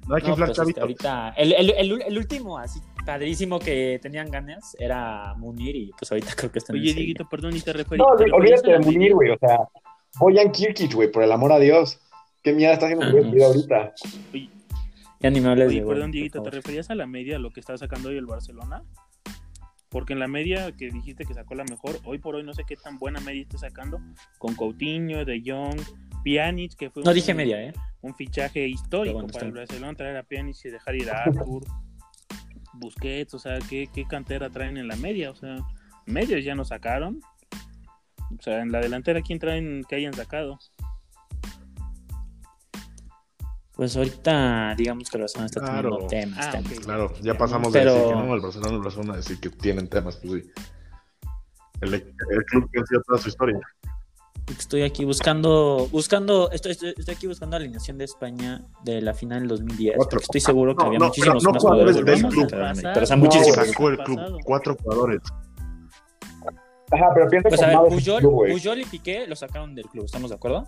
[0.08, 3.60] No hay que No, inflar pues, este, ahorita, el, el, el, el último así padrísimo
[3.60, 6.94] que tenían ganas era Munir y pues ahorita creo que está en Oye.
[6.94, 7.98] Dieguito, perdón, y te referí.
[8.00, 9.30] No, te olvídate a de la Munir, güey.
[9.32, 9.60] O sea,
[10.20, 12.00] Boyan Kirkic, güey, por el amor a Dios.
[12.44, 13.32] ¿Qué mierda está haciendo Ah, Munir no.
[13.34, 13.94] tío, ahorita?
[15.20, 17.60] Ya ni me hables Oye, de perdón, Dieguito, ¿te referías a la media, lo que
[17.60, 18.84] está sacando hoy el Barcelona?
[19.90, 22.64] Porque en la media que dijiste que sacó la mejor, hoy por hoy no sé
[22.68, 24.00] qué tan buena media está sacando,
[24.38, 25.80] con Coutinho, De Jong,
[26.24, 27.74] Pjanic, que fue No un, dije media, ¿eh?
[28.02, 31.64] un fichaje histórico bueno, para el Barcelona, traer a Pjanic y dejar ir a Arthur,
[32.74, 35.58] Busquets, o sea, ¿qué, qué cantera traen en la media, o sea,
[36.06, 37.20] medios ya no sacaron,
[38.38, 40.60] o sea, en la delantera, ¿quién traen que hayan sacado?
[43.74, 46.08] Pues ahorita digamos que el Barcelona está Claro.
[46.08, 46.48] teniendo temas.
[46.48, 46.80] Ah, temas.
[46.80, 49.50] Claro, ya Ya, pasamos pero- de decir que no, el Barcelona, el Barcelona, decir que
[49.52, 50.52] tienen temas, pues sí.
[51.82, 52.04] El, el
[52.46, 53.60] club que ha sido toda su historia.
[54.58, 59.40] Estoy aquí buscando, buscando, estoy, estoy, estoy aquí buscando alineación de España de la final
[59.42, 59.96] del 2010.
[59.96, 60.10] Cuatro.
[60.18, 62.48] porque estoy seguro que No, había no, muchísimos pero no más jugadores del club.
[62.50, 63.56] Pero o sea, No, muchísimos.
[63.56, 65.22] Sacó el club, cuatro jugadores.
[66.92, 68.48] Ajá, pero piensa Pues a ver, Puyol, club.
[68.50, 70.66] Puyol y Piqué lo sacaron del club, ¿estamos de acuerdo?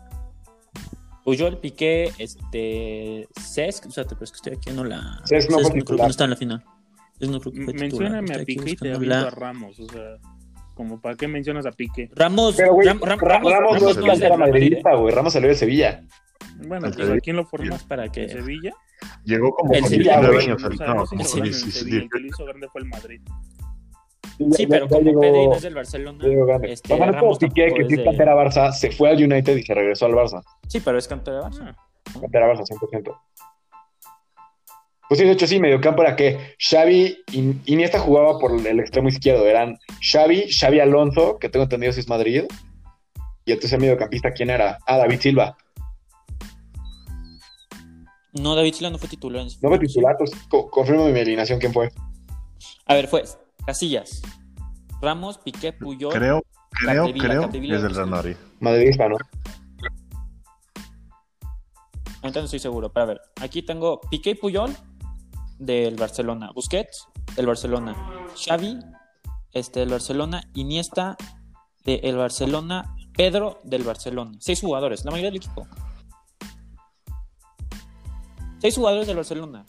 [1.23, 5.21] Puyol, Piqué, este, Cesc, o sea, pero es que estoy aquí viendo la...
[5.25, 6.63] Cesc no fue creo que no está en la final.
[7.19, 8.11] Cesc no creo que fue titular.
[8.11, 10.17] Mencióname a Piqué y te a Ramos, o sea,
[10.79, 12.09] como para qué mencionas a Piqué.
[12.15, 15.13] Ramos, Pero, güey, Ram- Ram- Ra- Ramos, Ramos no Ramos es madridista, güey.
[15.13, 16.05] Ramos salió de Sevilla.
[16.65, 17.09] Bueno, El pues.
[17.09, 17.71] ¿a quién lo formó?
[17.71, 18.29] Más para ¿En que...
[18.29, 18.71] Sevilla?
[19.25, 20.45] Llegó como El con Sevilla, 19 güey.
[20.47, 20.63] años.
[20.63, 22.27] O sea, no, no se como hizo con grande en 16, Sevilla, el que lo
[22.27, 23.21] hizo grande fue el Madrid.
[24.55, 26.71] Sí, pero como llegó- Pedri no es del Barcelona, ya llegó grande.
[26.71, 29.73] este, es como Ramos Piqué, que es cantera Barça, se fue al United y se
[29.73, 30.41] regresó al Barça.
[30.69, 31.75] Sí, pero es cantera de Barça.
[32.21, 33.13] Cantera Barça, 100%.
[35.09, 39.09] Pues sí, de hecho sí, mediocampo era que Xavi, In- Iniesta jugaba por el extremo
[39.09, 42.43] izquierdo, eran Xavi, Xavi Alonso, que tengo entendido si es Madrid,
[43.43, 44.77] y el tercer mediocampista, ¿quién era?
[44.85, 45.57] Ah, David Silva.
[48.33, 49.41] No, David Silva no fue titular.
[49.41, 51.91] en No fue titular, pues co- confirmo mi alineación, ¿quién fue?
[52.85, 53.23] A ver, fue
[53.65, 54.21] Casillas,
[55.01, 56.13] Ramos, Piqué, Puyol.
[56.13, 57.95] Creo, creo, creo es del.
[57.95, 58.35] Real Madrid.
[58.59, 59.17] Madridista, ¿no?
[62.21, 64.75] Ahorita no estoy seguro, pero a ver, aquí tengo Piqué y Puyol
[65.59, 67.95] del Barcelona, Busquets del Barcelona,
[68.35, 68.79] Xavi
[69.51, 71.17] este, del Barcelona, Iniesta
[71.85, 74.31] del Barcelona, Pedro del Barcelona.
[74.39, 75.67] Seis jugadores, la mayoría del equipo.
[78.59, 79.65] Seis jugadores del Barcelona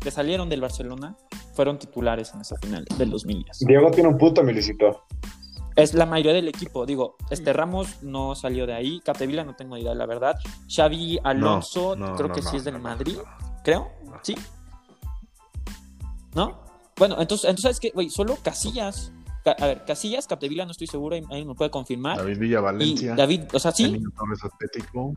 [0.00, 1.16] que salieron del Barcelona
[1.54, 3.58] fueron titulares en esa final del 2010.
[3.60, 5.04] Diego tiene un punto, mi Luisito.
[5.74, 6.86] Es la mayoría del equipo.
[6.86, 9.00] Digo, este Ramos no salió de ahí.
[9.04, 10.36] Capdevila no tengo idea, la verdad.
[10.68, 13.16] Xavi Alonso, no, creo no, que no, sí es del no, no, Madrid.
[13.16, 13.62] no.
[13.62, 13.88] Creo,
[14.22, 14.34] sí.
[16.34, 16.62] ¿No?
[16.96, 17.90] Bueno, entonces, entonces ¿sabes qué?
[17.94, 19.12] Güey, solo Casillas.
[19.44, 22.16] Ca- a ver, Casillas, Capdevila no estoy seguro, ahí, me puede confirmar.
[22.18, 23.14] David Villa y Valencia.
[23.14, 25.14] David, o sea, sí, Emilio Torres Atlético.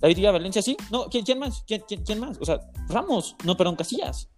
[0.00, 0.76] David Villa Valencia, sí.
[0.90, 1.64] No, ¿quién, quién más?
[1.66, 2.38] ¿Quién, quién, quién más?
[2.40, 4.28] O sea, Ramos, no, perdón, Casillas.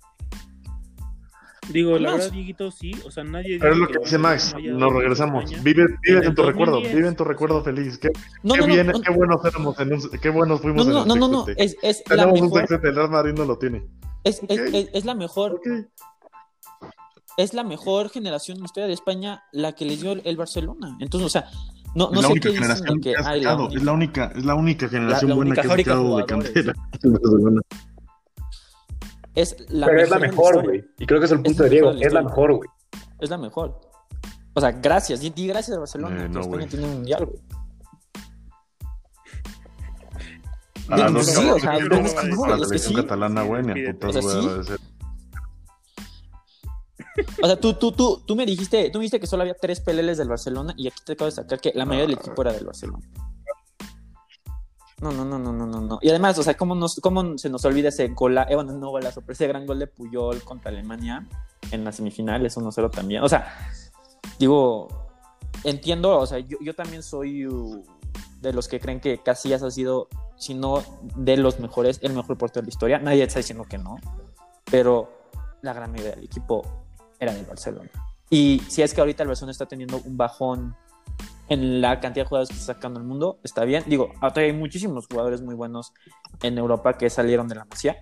[1.71, 2.19] Digo, la Más.
[2.21, 2.93] verdad, Dieguito, sí.
[3.05, 3.59] O sea, nadie.
[3.61, 5.45] Pero es lo que dice Max, no nos regresamos.
[5.45, 5.63] España.
[5.63, 6.97] Vive, vive En en tu recuerdo, 2010.
[6.97, 7.99] vive en tu recuerdo feliz.
[7.99, 8.09] Qué,
[8.43, 10.93] No, qué no, no, bien, no, qué buenos éramos en un, qué buenos fuimos no,
[10.95, 13.11] no, en no, el no, no, es, es la Tenemos un mejor, sextete, el Real
[13.11, 13.87] Madrid no lo tiene.
[14.29, 14.75] Es, es, Ok.
[14.75, 15.67] es- es la mejor, Ok.
[17.37, 20.37] es la mejor generación en la historia de España la que les dio el, el
[20.37, 20.97] Barcelona.
[21.01, 21.51] Entonces, o sea,
[21.95, 23.51] no, no es la sé única qué dicen generación de que que ha ay, la
[23.51, 25.97] sacado, única- es la única, es la única generación la buena única que ha fábrica
[25.97, 26.75] de de cantera.
[29.35, 30.85] es la Pero es la la mejor, güey.
[30.99, 31.93] Y creo que es el punto la de Diego.
[31.93, 32.69] mejor de la Es la mejor, güey.
[33.21, 33.81] Es la mejor.
[34.55, 37.39] O sea, gracias, y, y gracias a Barcelona, Eh, no, España tiene un mundial, güey.
[40.91, 42.95] Ah, Digo, no, sí, o sea, la es selección sí.
[42.95, 44.49] catalana, güey, ni a putas O sea, voy a sí.
[44.49, 44.81] agradecer.
[47.43, 49.81] O sea, tú, tú, tú, tú me dijiste, tú me dijiste que solo había tres
[49.81, 52.53] peleles del Barcelona y aquí te acabo de sacar que la mayoría del equipo era
[52.53, 53.05] del Barcelona.
[55.01, 55.99] No, no, no, no, no, no, no.
[56.03, 58.91] Y además, o sea, ¿cómo, nos, cómo se nos olvida ese gol, eh, bueno, no
[58.91, 61.27] golazo, pero ese gran gol de Puyol contra Alemania
[61.71, 63.23] en las semifinales, 1-0 también.
[63.23, 63.71] O sea,
[64.39, 64.89] digo,
[65.63, 67.85] entiendo, o sea, yo, yo también soy uh,
[68.41, 70.83] de los que creen que Casillas ha sido, si no
[71.17, 72.99] de los mejores, el mejor portero de la historia.
[72.99, 73.97] Nadie está diciendo que no,
[74.71, 75.11] pero
[75.63, 76.63] la gran mayoría del equipo
[77.19, 77.91] era del Barcelona.
[78.31, 80.77] Y si es que ahorita el Barcelona está teniendo un bajón
[81.49, 83.83] en la cantidad de jugadores que está sacando el mundo, está bien.
[83.87, 85.93] Digo, ahorita hay muchísimos jugadores muy buenos
[86.43, 87.97] en Europa que salieron de la Masía.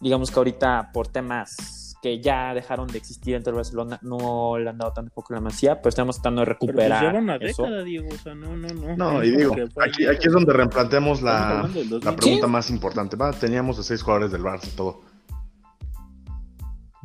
[0.00, 4.68] Digamos que ahorita por temas que ya dejaron de existir entre el Barcelona, no le
[4.68, 7.36] han dado tanto poco la Masía, pero estamos tratando de Pero pues recuperar lleva una
[7.36, 7.62] eso.
[7.62, 8.08] década, Diego.
[8.12, 8.96] O sea, no, no, no.
[8.98, 12.14] No, y digo, aquí, es donde replanteamos Estamos la, la 2000.
[12.16, 12.52] pregunta Sí.
[12.52, 13.16] más importante.
[13.16, 15.00] Va, teníamos a seis jugadores del Barça y todo.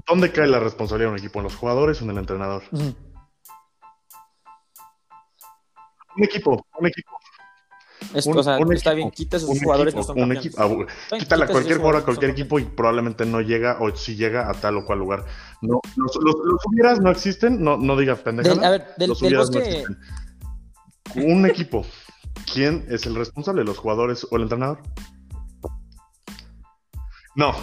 [0.06, 1.40] ¿Dónde cae la responsabilidad de un equipo?
[1.40, 2.64] ¿En los jugadores o en el entrenador?
[2.74, 2.94] Un
[6.24, 7.12] equipo, un equipo.
[8.14, 10.30] Es- Un- o sea, un está equipo, bien, quita esos jugadores equipo, que son un
[10.36, 10.46] campeones.
[10.46, 10.88] equipo.
[11.12, 14.50] Ah, Quítale a cualquier jugador a cualquier equipo y probablemente no llega o si llega
[14.50, 15.26] a tal o cual lugar.
[15.62, 18.66] No, los, los, los hubieras no existen, no, no digas pendejada.
[18.68, 21.30] A ver, del, los del hubieras no bosque, existen.
[21.34, 21.86] Un equipo.
[22.54, 23.64] ¿Quién es el responsable?
[23.64, 24.80] ¿Los jugadores o el entrenador?
[27.36, 27.54] No,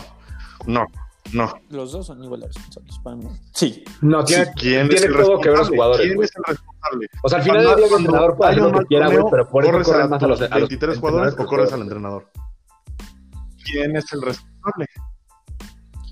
[0.67, 0.87] no,
[1.33, 1.53] no.
[1.71, 3.25] los dos son igual de responsables para mí.
[3.55, 6.31] Sí, No, tiene, Sí, ¿Quién tiene es el todo que ver los jugadores, ¿Quién es
[6.37, 7.09] el responsable?
[7.23, 9.25] O sea, al final Cuando- del día el entrenador puede hacer lo que quiera, güey,
[9.31, 11.81] pero por eso corres más a los, tus a los 23 jugadores o corres al
[11.83, 12.31] entrenador.
[13.65, 14.87] ¿Quién es el responsable?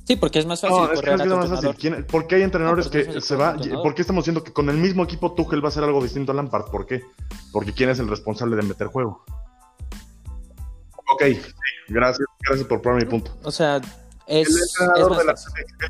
[0.07, 1.69] sí, porque es más fácil No, es que correr no a es tu más fácil.
[1.71, 1.77] entrenador.
[1.81, 3.57] ¿Quién- ¿Por qué hay entrenadores No, que se va?
[3.83, 6.33] ¿Por qué estamos diciendo que con el mismo equipo Tuchel va a hacer algo distinto
[6.33, 6.67] a Lampard?
[6.71, 7.03] ¿Por qué?
[7.53, 9.25] Porque ¿quién es el responsable de meter juego?
[11.13, 11.23] Ok,
[11.89, 13.31] gracias, gracias por probar mi punto.
[13.45, 13.81] O sea,
[14.27, 14.49] es,
[14.79, 15.35] entrenador, de la,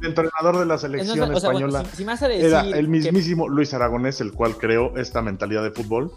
[0.01, 1.35] el entrenador de la Es selección fácil.
[1.35, 3.73] O sea, bueno, española si, si me vas a decir era el que- mismísimo Luis
[3.75, 6.13] Aragonés, el cual creó esta mentalidad de fútbol,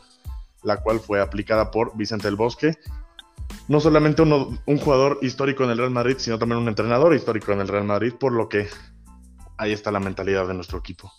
[0.64, 2.78] la cual fue aplicada por Vicente del Bosque.
[3.68, 7.52] No solamente uno- un jugador histórico en el Real Madrid, sino también un entrenador histórico
[7.52, 8.68] en el Real Madrid, por lo que
[9.58, 11.12] ahí está la mentalidad de nuestro equipo.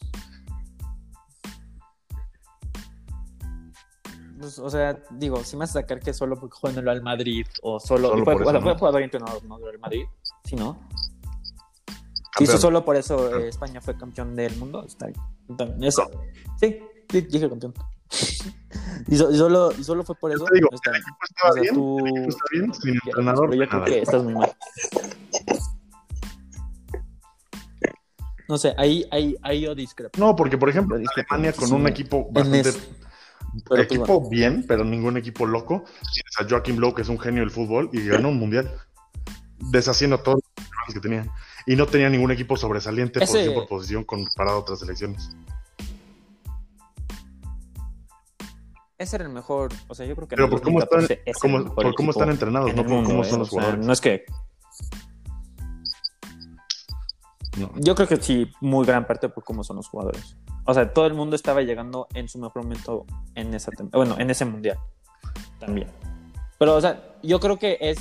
[4.39, 6.85] pues, o sea, digo, si me vas a sacar que solo porque juega en el
[6.85, 8.79] Real Madrid o solo, Solo fue, o sea, fue ¿no?
[8.79, 10.05] jugador y entrenador no del Real Madrid,
[10.49, 10.79] si no.
[11.87, 12.61] Si Campeón.
[12.61, 15.09] solo por eso eh, España fue campeón del mundo, está.
[15.57, 16.09] También Eso.
[16.61, 16.79] Sí,
[17.11, 17.75] sí, dije campeón.
[19.09, 20.41] y, so- y solo, y solo fue por eso.
[20.41, 22.75] Yo te digo, está el equipo estaba O sea, bien, tú- el equipo está bien,
[22.75, 24.53] sin entrenador, Pero yo creo que estás muy mal.
[28.49, 30.19] No sé, ahí, ahí, ahí yo discrepo.
[30.19, 32.79] No, porque por ejemplo, Alemania con muchísimo un equipo bastante eso.
[33.69, 34.31] Pero, equipo pues, bueno.
[34.31, 35.85] bien, pero ningún equipo loco.
[36.15, 38.71] Tienes a Joaquim Lowe, que es un genio del fútbol, y ganó un mundial.
[39.59, 41.31] Deshaciendo todos los rivales que tenían.
[41.67, 45.31] Y no tenía ningún equipo sobresaliente Ese- posición por posición comparado a otras selecciones.
[48.97, 51.31] Ese era el mejor, o sea, yo creo que Pero por cómo están, 2014 ese
[51.31, 53.25] era cómo- el mejor por cómo están entrenados, en no por cómo ¿eh?
[53.31, 53.87] son los sea, jugadores.
[53.87, 54.25] no es que
[57.59, 57.71] No.
[57.77, 60.37] yo creo que sí, muy gran parte por cómo son los jugadores.
[60.65, 64.31] O sea, todo el mundo estaba llegando en su mejor momento en esa bueno, en
[64.31, 64.79] ese mundial
[65.61, 65.89] también.
[66.59, 67.99] Pero o sea, yo creo que es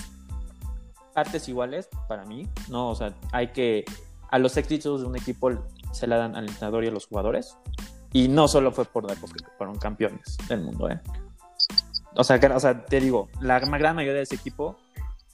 [1.17, 2.89] partes iguales para mí, ¿no?
[2.91, 3.83] O sea, hay que
[4.29, 5.49] a los éxitos de un equipo
[5.91, 7.57] se la dan al entrenador y a los jugadores.
[8.13, 10.99] Y no solo fue por dar porque fueron campeones del mundo, ¿eh?
[12.15, 14.77] O sea, que- o sea, te digo, la gran mayoría de ese equipo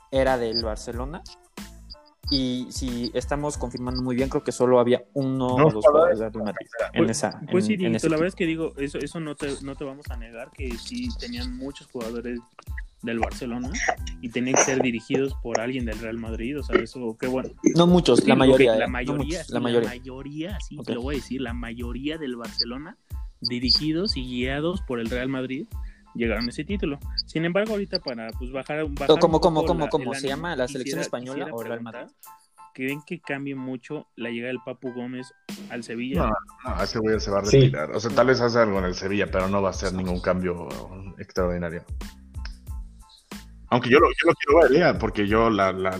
[0.10, 1.22] era del Barcelona.
[2.30, 6.20] Y si estamos confirmando muy bien, creo que solo había uno No, o dos jugadores
[6.20, 7.42] de Madrid en Pues, esa.
[7.52, 9.84] pues en- sí, en la verdad es que digo, eso, eso no, te, no te
[9.84, 12.40] vamos a negar que sí tenían muchos jugadores
[13.04, 13.70] del Barcelona
[14.22, 17.50] y tenían que ser dirigidos por alguien del Real Madrid, o sea, eso, qué bueno.
[17.76, 18.76] No muchos, Sí, la mayoría.
[18.76, 19.90] la eh, no mayoría, muchos, sí, la mayoría.
[19.90, 22.98] mayoría, sí, te lo voy a decir, la mayoría del Barcelona,
[23.42, 25.68] dirigidos y guiados por el Real Madrid,
[26.16, 26.98] llegaron a ese título.
[27.26, 30.14] Sin embargo, ahorita para pues bajar, bajar ¿cómo, un cómo, poco cómo, la- cómo?
[30.16, 32.08] ¿Se llama la selección quisiera- española quisiera o Real Madrid?
[32.76, 35.32] ¿creen que cambie mucho la llegada del Papu Gómez
[35.70, 36.22] al Sevilla?
[36.24, 36.30] No,
[36.76, 37.60] no, ese güey se va a Sí.
[37.60, 37.92] retirar.
[37.92, 40.20] O sea, tal vez hace algo en el Sevilla, pero no va a ser ningún
[40.22, 40.68] cambio
[41.20, 41.84] extraordinario.
[43.74, 45.98] Aunque yo lo, yo lo quiero ver, ya, porque yo la, la-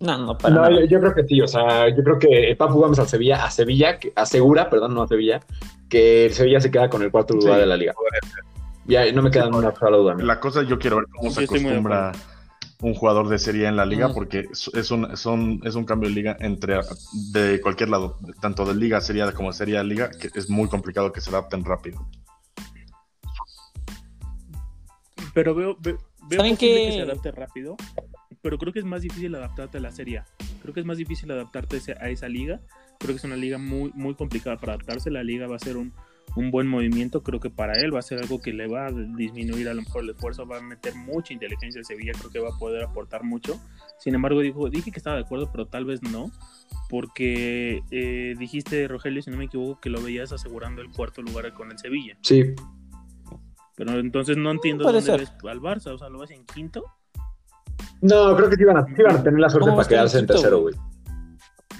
[0.00, 0.80] No, no, para No, nada.
[0.80, 3.44] yo, yo creo que sí, o sea, yo creo que el Papu Gómez al Sevilla,
[3.44, 5.40] a Sevilla, que asegura, perdón, no a Sevilla,
[5.88, 7.60] que el Sevilla se queda con el cuarto lugar Sí.
[7.60, 7.94] de la liga.
[8.86, 10.14] Ya, no me queda una sola duda.
[10.18, 12.12] la cosa yo quiero ver cómo Sí, se acostumbra
[12.82, 14.14] un jugador de serie en la liga, Mm.
[14.14, 16.80] porque es, un, son, es un cambio de liga entre
[17.32, 20.48] de cualquier lado, tanto de liga a serie como de serie a liga, que es
[20.50, 22.04] muy complicado que se adapten rápido.
[25.34, 25.98] Pero veo, ve- veo,
[26.30, 27.76] ¿Saben que se adapte rápido,
[28.42, 30.26] pero creo que es más difícil adaptarte a la Serie A.
[30.62, 32.60] Creo que es más difícil adaptarte a a esa liga.
[32.98, 35.10] Creo que es una liga muy, muy complicada para adaptarse.
[35.10, 35.92] La liga va a ser un,
[36.36, 37.22] un buen movimiento.
[37.22, 39.82] Creo que para él va a ser algo que le va a disminuir a lo
[39.82, 40.46] mejor el esfuerzo.
[40.46, 42.12] Va a meter mucha inteligencia en Sevilla.
[42.18, 43.60] Creo que va a poder aportar mucho.
[43.98, 46.30] Sin embargo, dijo, dije que estaba de acuerdo, pero tal vez no.
[46.88, 51.52] Porque eh, dijiste, Rogelio, si no me equivoco, que lo veías asegurando el cuarto lugar
[51.54, 52.18] con el Sevilla.
[52.22, 52.54] Sí,
[53.82, 55.34] Pero entonces no entiendo Puede dónde ser.
[55.42, 55.94] ves al Barça.
[55.94, 56.84] O sea, ¿lo ves en quinto?
[58.02, 60.18] no, creo que sí iban a, sí iban a tener la suerte ¿Cómo para quedarse
[60.18, 60.74] en quinto, tercero, güey?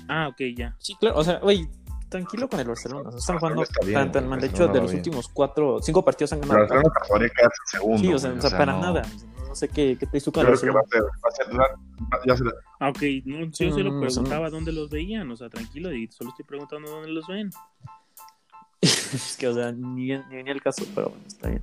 [0.09, 0.75] Ah, ok, ya.
[0.79, 1.69] Sí, claro, o sea, güey,
[2.09, 3.09] tranquilo con el Barcelona.
[3.09, 4.41] o sea, están Barcelona jugando está bien, tan, tan mal.
[4.41, 4.99] De hecho, Barcelona de los bien.
[5.01, 6.69] últimos cuatro, cinco partidos han Pero ganado.
[6.69, 7.99] Barcelona podría quedarse segundo.
[7.99, 9.03] Sí, o sea, o sea, para no- nada.
[9.47, 11.05] No sé qué, qué te hizo con el creo que va Barcelona.
[11.25, 13.95] a ser, va a ser ya se la- Ah, ok, no, Sí, yo solo no,
[13.97, 14.51] no, preguntaba no.
[14.53, 17.51] dónde los veían, o sea, tranquilo, y solo estoy preguntando dónde los ven.
[18.83, 21.63] es que, o sea, ni, ni, ni el caso, pero bueno, está bien.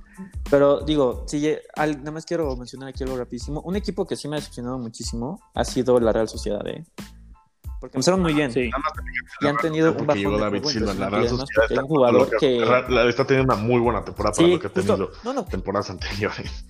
[0.50, 3.60] Pero digo, sí, al- nada más quiero mencionar aquí algo rapidísimo.
[3.62, 6.84] Un equipo que sí me ha decepcionado muchísimo ha sido la Real Sociedad, ¿eh?
[7.80, 8.50] Porque empezaron muy bien.
[8.52, 8.70] Sí.
[9.40, 11.66] Y han tenido un bajón llegó de David juego Silva en la Real Sociedad.
[11.70, 12.60] hay un está- jugador que...
[12.60, 15.32] la- la- está teniendo una muy buena temporada para Sí, lo que ha tenido no,
[15.32, 16.64] no, temporadas anteriores.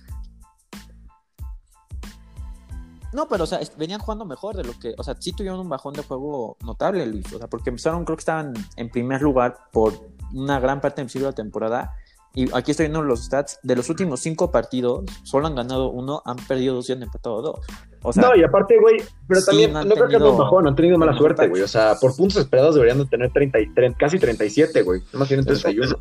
[3.11, 5.67] No, pero o sea, venían jugando mejor de lo que, o sea, sí tuvieron un
[5.69, 9.57] bajón de juego notable, Luis, o sea, porque empezaron, creo que estaban en primer lugar
[9.71, 11.93] por una gran parte del de la temporada.
[12.35, 13.59] Y aquí estoy viendo los stats.
[13.63, 17.41] De los últimos cinco partidos, solo han ganado uno, han perdido dos y han empatado
[17.41, 17.59] dos.
[18.03, 20.37] O sea, no, y aparte, güey, pero sí, también no no, creo que tenido- no
[20.37, 21.63] bajón, han tenido mala suerte, güey.
[21.63, 25.01] O sea, por puntos esperados deberían de tener 30 y, 30 casi 37, güey.
[25.11, 25.99] No más tienen Eso- 31.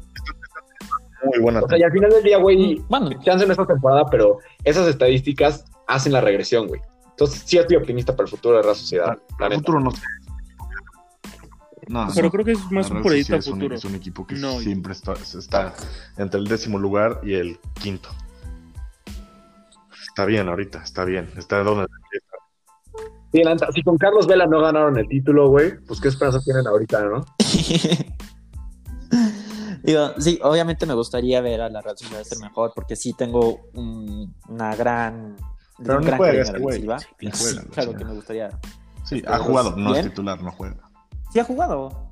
[1.24, 4.04] Muy buena O sea, y al final del día, güey, bueno, chance en esta temporada,
[4.10, 6.80] pero esas estadísticas hacen la regresión, güey.
[7.10, 10.02] Entonces, sí estoy optimista para el futuro de la Sociedad, El futuro no sé.
[11.88, 12.30] No, Pero no.
[12.30, 13.74] creo que es más un proyecto a Sociedad es un- futuro.
[13.76, 15.74] Es un, equipo que No, siempre está, está
[16.16, 18.08] entre el décimo lugar y el quinto.
[20.08, 21.30] Está bien ahorita, está bien.
[21.36, 21.86] Está donde
[23.32, 23.42] Sí,
[23.74, 27.24] si con Carlos Vela no ganaron el título, güey, pues qué esperanza tienen ahorita, ¿no?
[29.82, 33.60] Digo, sí, obviamente me gustaría ver a la Real Sociedad ser mejor, porque sí tengo
[33.74, 35.36] un- una gran.
[35.78, 36.80] Pero un ni gran juega cariño a este güey.
[36.80, 37.96] Sí, Sí, claro sí.
[37.98, 38.50] que me gustaría.
[39.04, 40.87] Sí, ha jugado, no es titular, no juega.
[41.32, 42.08] Sí, ha jugado.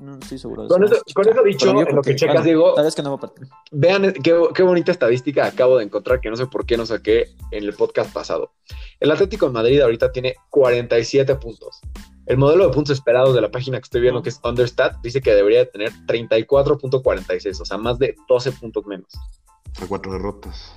[0.00, 2.74] No estoy seguro de Con eso, con eso dicho, en lo que, checas, bueno, Diego,
[2.74, 3.32] Tal vez que no va a
[3.70, 7.28] vean qué, qué bonita estadística acabo de encontrar, que no sé por qué no saqué
[7.52, 8.52] en el podcast pasado.
[9.00, 11.80] El Atlético de Madrid ahorita tiene 47 puntos.
[12.26, 15.20] El modelo de puntos esperados de la página que estoy viendo, que es Understat, dice
[15.20, 19.08] que debería de tener 34.46, o sea, más de 12 puntos menos.
[19.72, 20.74] O sea, cuatro derrotas.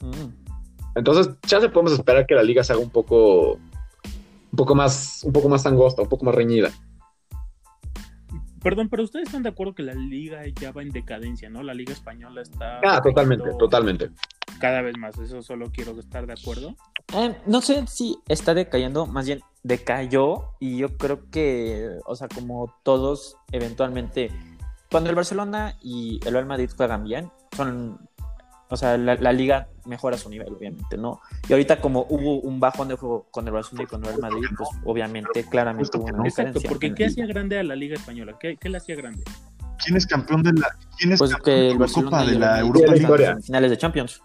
[0.00, 0.48] Mm.
[0.94, 3.58] Entonces, ya se podemos esperar que la liga se haga un poco,
[4.50, 6.70] un poco más, un poco más angosta, un poco más reñida.
[8.62, 11.62] Perdón, pero ustedes están de acuerdo que la liga ya va en decadencia, ¿no?
[11.62, 12.80] La liga española está.
[12.84, 14.10] Ah, totalmente, totalmente.
[14.58, 16.74] Cada vez más, eso solo quiero estar de acuerdo.
[17.14, 22.28] Eh, no sé si está decayendo, más bien decayó y yo creo que, o sea,
[22.28, 24.30] como todos eventualmente,
[24.90, 28.08] cuando el Barcelona y el Real Madrid juegan bien, son,
[28.70, 31.20] o sea, la, la liga mejora su nivel, obviamente, ¿no?
[31.48, 34.20] Y ahorita como hubo un bajón de juego con el Barcelona y con el Real
[34.20, 36.68] Madrid, pues obviamente, claramente hubo una Exacto, diferencia.
[36.68, 38.36] porque ¿qué hacía grande a la liga española?
[38.38, 39.22] ¿Qué, qué la hacía grande?
[39.84, 42.60] ¿Quién es campeón de la, quién es Pues campeón que de la Copa de la
[42.60, 43.42] Europa League?
[43.42, 44.20] finales de Champions.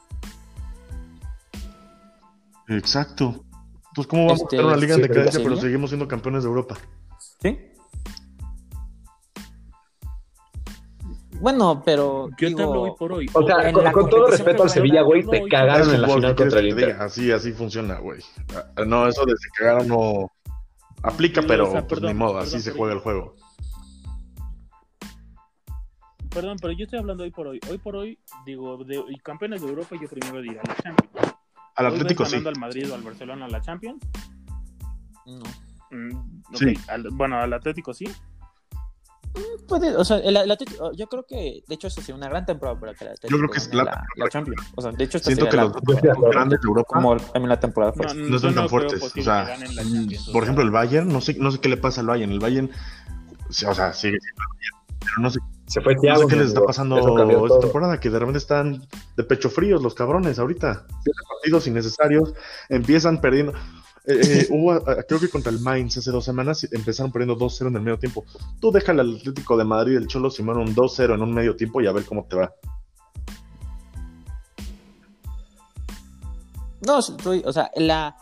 [2.70, 3.44] Exacto.
[3.90, 6.08] Entonces, ¿cómo vamos Este, a tener una liga en sí, pero decadencia, pero seguimos siendo
[6.08, 6.78] campeones de Europa?
[7.42, 7.60] ¿Sí?
[11.44, 12.30] Bueno, pero.
[12.40, 13.30] Yo te hablo hoy por hoy.
[13.34, 16.60] O sea, con, todo respeto al Sevilla, güey, te cagaron en la final ¿qué contra
[16.62, 16.88] el Inter.
[16.94, 17.04] diga?
[17.04, 18.22] Así, así funciona, güey.
[18.88, 20.32] No, eso de se cagaron no
[21.04, 23.36] aplica, Sí, pero o sea, pues, perdón, ni modo, perdón, así se juega el juego.
[26.30, 27.60] Perdón, pero yo estoy hablando hoy por hoy.
[27.70, 31.36] Hoy por hoy, digo, de y campeones de Europa, yo primero diría la Champions.
[31.76, 32.42] Al ¿Hoy ves Atlético sí.
[32.48, 34.02] al Madrid o al Barcelona a la Champions?
[35.26, 35.44] No.
[35.92, 36.74] Mm, Sí.
[36.88, 38.06] al- bueno, al Atlético sí.
[39.68, 42.46] Puede, o sea, el, el Atlético, yo creo que, de hecho, esa sería una gran
[42.46, 44.62] temporada para que el Atlético Yo creo que es la la, Champions.
[44.76, 47.60] O sea, de hecho, esta Siento que los dos grandes de Europa como también la
[47.60, 48.16] temporada fuerte.
[48.16, 49.02] no son tan fuertes.
[49.02, 49.58] O sea,
[50.28, 52.32] o por ejemplo, el Bayern, no sé, no sé qué le pasa al Bayern.
[52.32, 52.70] El Bayern,
[53.50, 56.48] o sea, sigue siendo el Bayern, pero no sé, Se fue no sé qué les
[56.50, 56.98] está pasando
[57.46, 58.86] esta temporada, que de repente están
[59.18, 60.86] de pecho fríos los cabrones ahorita.
[61.42, 62.34] Partidos innecesarios,
[62.70, 63.54] empiezan perdiendo.
[64.06, 67.68] Eh, eh, hubo, eh, creo que contra el Mainz hace dos semanas empezaron perdiendo 2-0
[67.70, 68.26] en el medio tiempo.
[68.60, 71.80] Tú déjale al Atlético de Madrid el Cholo Simón un 2-0 en un medio tiempo
[71.82, 72.54] y a ver cómo te va.
[76.86, 78.16] No, estoy- o sea, la,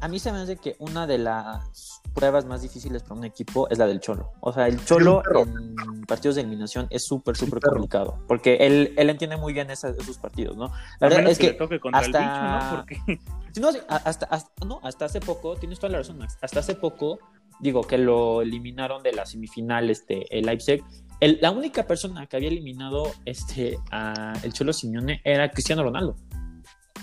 [0.00, 3.68] a mí se me hace que una de las pruebas más difíciles para un equipo
[3.68, 4.32] es la del Cholo.
[4.40, 8.18] O sea, el Cholo en partidos de eliminación es súper, súper complicado.
[8.28, 10.66] Porque él, él entiende muy bien esa- esos partidos, ¿no?
[10.66, 12.76] La a verdad menos es que, que le toque contra hasta- el bicho, ¿no?
[12.76, 13.20] Porque
[13.58, 16.36] No, a- hasta, hasta, no, hasta hace poco, tienes toda la razón, Max.
[16.42, 17.18] Hasta hace poco,
[17.60, 20.84] digo, que lo eliminaron de la semifinal, este, el Leipzig.
[21.20, 26.16] El- la única persona que había eliminado este, a el Cholo Simeone era Cristiano Ronaldo,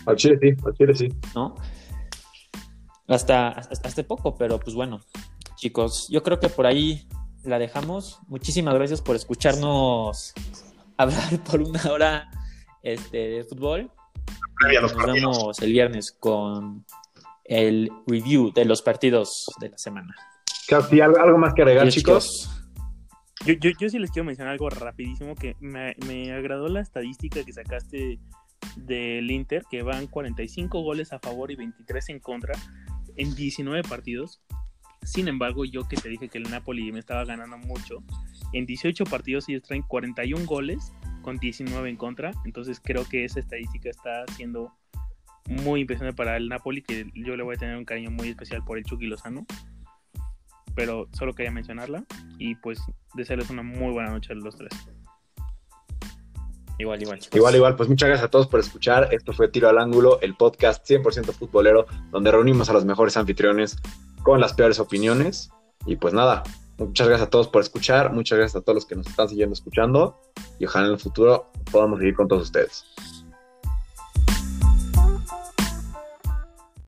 [0.05, 1.07] Al Chile sí, al Chile sí.
[1.35, 1.55] ¿no?
[3.07, 4.99] Hasta, hasta, poco, pero pues bueno,
[5.55, 7.07] chicos, yo creo que por ahí
[7.43, 8.19] la dejamos.
[8.27, 10.33] Muchísimas gracias por escucharnos
[10.97, 12.29] hablar por una hora
[12.83, 13.91] este, de fútbol.
[14.59, 15.37] Previa a los Nos partidos.
[15.37, 16.85] vemos el viernes con
[17.45, 20.15] el review de los partidos de la semana.
[20.67, 22.49] Casi, ¿algo, algo más que agregar, Adiós, chicos?
[23.45, 27.43] yo, yo, yo sí les quiero mencionar algo rapidísimo que me, me agradó la estadística
[27.43, 28.19] que sacaste
[28.75, 32.53] del Inter, que van 45 goles a favor y 23 en contra
[33.15, 34.41] en 19 partidos.
[35.03, 38.03] Sin embargo, yo que te dije que el Napoli me estaba ganando mucho,
[38.51, 40.91] en 18 partidos ellos traen 41 goles
[41.21, 42.31] con 19 en contra.
[42.45, 44.71] Entonces creo que esa estadística está siendo
[45.47, 48.63] muy impresionante para el Napoli, que yo le voy a tener un cariño muy especial
[48.63, 49.45] por el Chucky Lozano.
[50.75, 52.05] Pero solo quería mencionarla
[52.37, 52.79] y pues
[53.15, 54.71] desearles una muy buena noche a los tres.
[56.79, 57.35] Igual, igual, chicos.
[57.35, 59.09] Igual, igual, pues muchas gracias a todos por escuchar.
[59.11, 63.77] Esto fue Tiro al Ángulo, el podcast 100% futbolero, donde reunimos a los mejores anfitriones
[64.21, 65.49] con las peores opiniones.
[65.87, 66.43] Y pues nada,
[66.77, 69.53] muchas gracias a todos por escuchar, muchas gracias a todos los que nos están siguiendo
[69.53, 70.19] escuchando
[70.59, 72.85] y ojalá en el futuro podamos seguir con todos ustedes.